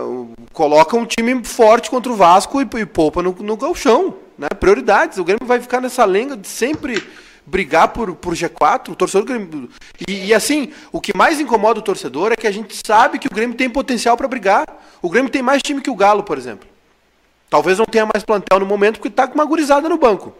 [0.54, 4.14] coloca um time forte contra o Vasco e, e poupa no, no galchão.
[4.38, 4.48] Né?
[4.58, 5.18] Prioridades.
[5.18, 7.06] O Grêmio vai ficar nessa lenga de sempre
[7.44, 8.88] brigar por, por G4.
[8.88, 9.68] O torcedor Grêmio,
[10.08, 13.26] e, e, assim, o que mais incomoda o torcedor é que a gente sabe que
[13.26, 14.64] o Grêmio tem potencial para brigar.
[15.02, 16.66] O Grêmio tem mais time que o Galo, por exemplo.
[17.50, 20.32] Talvez não tenha mais plantel no momento porque está com uma gurizada no banco.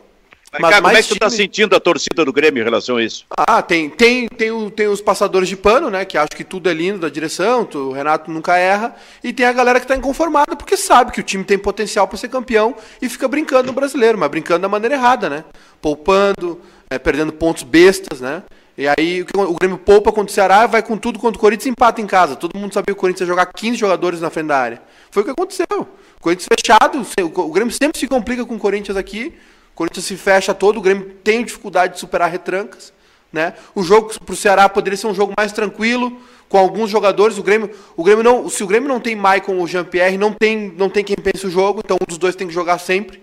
[0.60, 3.02] Mas, cara, como é que tu tá sentindo a torcida do Grêmio em relação a
[3.02, 3.24] isso?
[3.30, 6.04] Ah, tem, tem, tem, o, tem os passadores de pano, né?
[6.04, 8.94] Que acham que tudo é lindo da direção, tu, o Renato nunca erra.
[9.24, 12.18] E tem a galera que tá inconformada porque sabe que o time tem potencial para
[12.18, 15.44] ser campeão e fica brincando no brasileiro, mas brincando da maneira errada, né?
[15.80, 18.42] Poupando, é, perdendo pontos bestas, né?
[18.76, 21.70] E aí o Grêmio poupa contra o Ceará, vai com tudo contra o Corinthians e
[21.70, 22.36] empata em casa.
[22.36, 24.82] Todo mundo sabia que o Corinthians ia jogar 15 jogadores na frente da área.
[25.10, 25.66] Foi o que aconteceu.
[25.70, 27.02] O Corinthians fechado,
[27.36, 29.34] o Grêmio sempre se complica com o Corinthians aqui.
[29.72, 32.92] O Corinthians se fecha todo, o Grêmio tem dificuldade de superar retrancas.
[33.32, 33.54] Né?
[33.74, 37.38] O jogo para o Ceará poderia ser um jogo mais tranquilo, com alguns jogadores.
[37.38, 40.72] O Grêmio, o Grêmio não, se o Grêmio não tem Maicon ou Jean-Pierre, não tem,
[40.76, 43.22] não tem quem pense o jogo, então um dos dois tem que jogar sempre.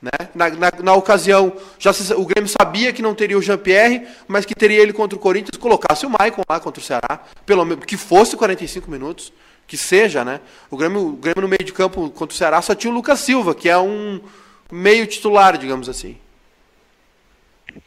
[0.00, 0.10] Né?
[0.34, 4.46] Na, na, na ocasião, já se, o Grêmio sabia que não teria o Jean-Pierre, mas
[4.46, 7.84] que teria ele contra o Corinthians, colocasse o Maicon lá contra o Ceará, pelo menos
[7.84, 9.30] que fosse 45 minutos,
[9.66, 10.40] que seja, né?
[10.70, 13.20] O Grêmio, o Grêmio no meio de campo contra o Ceará só tinha o Lucas
[13.20, 14.20] Silva, que é um
[14.70, 16.16] meio titular, digamos assim.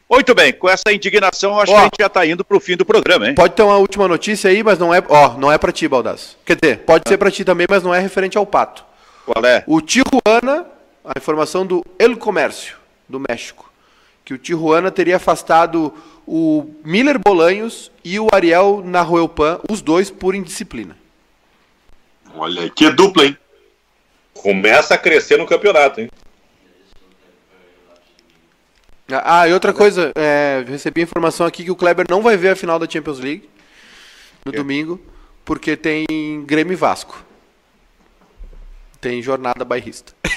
[0.09, 2.59] Muito bem, com essa indignação, acho ó, que a gente já está indo para o
[2.59, 3.36] fim do programa, hein?
[3.36, 6.38] Pode ter uma última notícia aí, mas não é, ó, não é para ti, Baldasso.
[6.45, 7.09] Quer dizer, pode ah.
[7.09, 8.86] ser para ti também, mas não é referente ao Pato.
[9.25, 9.63] Qual é?
[9.67, 10.65] O Tijuana
[11.07, 12.75] a informação do El Comércio,
[13.07, 13.71] do México,
[14.25, 15.93] que o Tijuana teria afastado
[16.28, 20.97] o Miller Bolanhos e o Ariel Nahuelpan, os dois por indisciplina.
[22.36, 23.38] Olha aí, que dupla, hein?
[24.34, 26.09] Começa a crescer no campeonato, hein?
[29.10, 32.55] Ah, e outra coisa, é, recebi informação aqui que o Kleber não vai ver a
[32.55, 33.49] final da Champions League
[34.45, 34.99] no domingo,
[35.45, 36.05] porque tem
[36.45, 37.24] Grêmio e Vasco.
[38.99, 40.12] Tem jornada bairrista.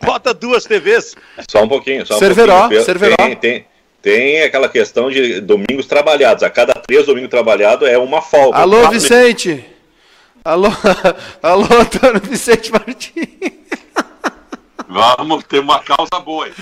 [0.00, 1.16] Bota duas TVs.
[1.48, 2.06] Só um pouquinho.
[2.06, 2.84] Só um Cerveró, pouquinho.
[2.84, 3.16] Cerveró.
[3.16, 3.66] Tem, tem,
[4.00, 6.44] tem aquela questão de domingos trabalhados.
[6.44, 8.58] A cada três domingos trabalhados é uma folga.
[8.58, 9.64] Alô, Vicente!
[10.44, 10.68] Alô,
[11.42, 13.28] alô, Antônio Vicente Martins.
[14.90, 16.52] Vamos ter uma causa boa aí.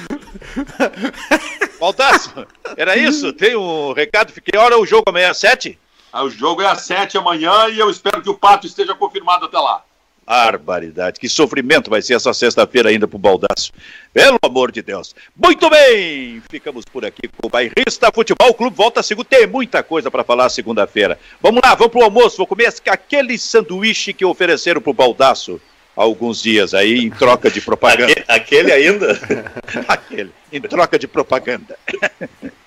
[1.80, 3.32] Baldasso, era isso?
[3.32, 4.32] Tem um recado.
[4.32, 5.32] Que hora o jogo amanhã?
[5.32, 5.78] Sete?
[6.12, 9.46] Ah, O jogo é às sete amanhã e eu espero que o Pato esteja confirmado
[9.46, 9.82] até lá.
[10.26, 11.18] Barbaridade.
[11.18, 13.72] Que sofrimento vai ser essa sexta-feira ainda pro Baldaço.
[14.12, 15.14] Pelo amor de Deus.
[15.34, 16.42] Muito bem!
[16.50, 18.76] Ficamos por aqui com o Bairrista Futebol Clube.
[18.76, 19.28] Volta segunda.
[19.30, 21.18] Tem muita coisa para falar segunda-feira.
[21.40, 22.36] Vamos lá, vamos pro almoço.
[22.36, 25.58] Vou comer aquele sanduíche que ofereceram pro Baldaço
[25.98, 28.12] há alguns dias aí, em troca de propaganda.
[28.12, 29.18] Aque- Aquele ainda?
[29.88, 30.30] aquele.
[30.52, 31.76] Em troca de propaganda.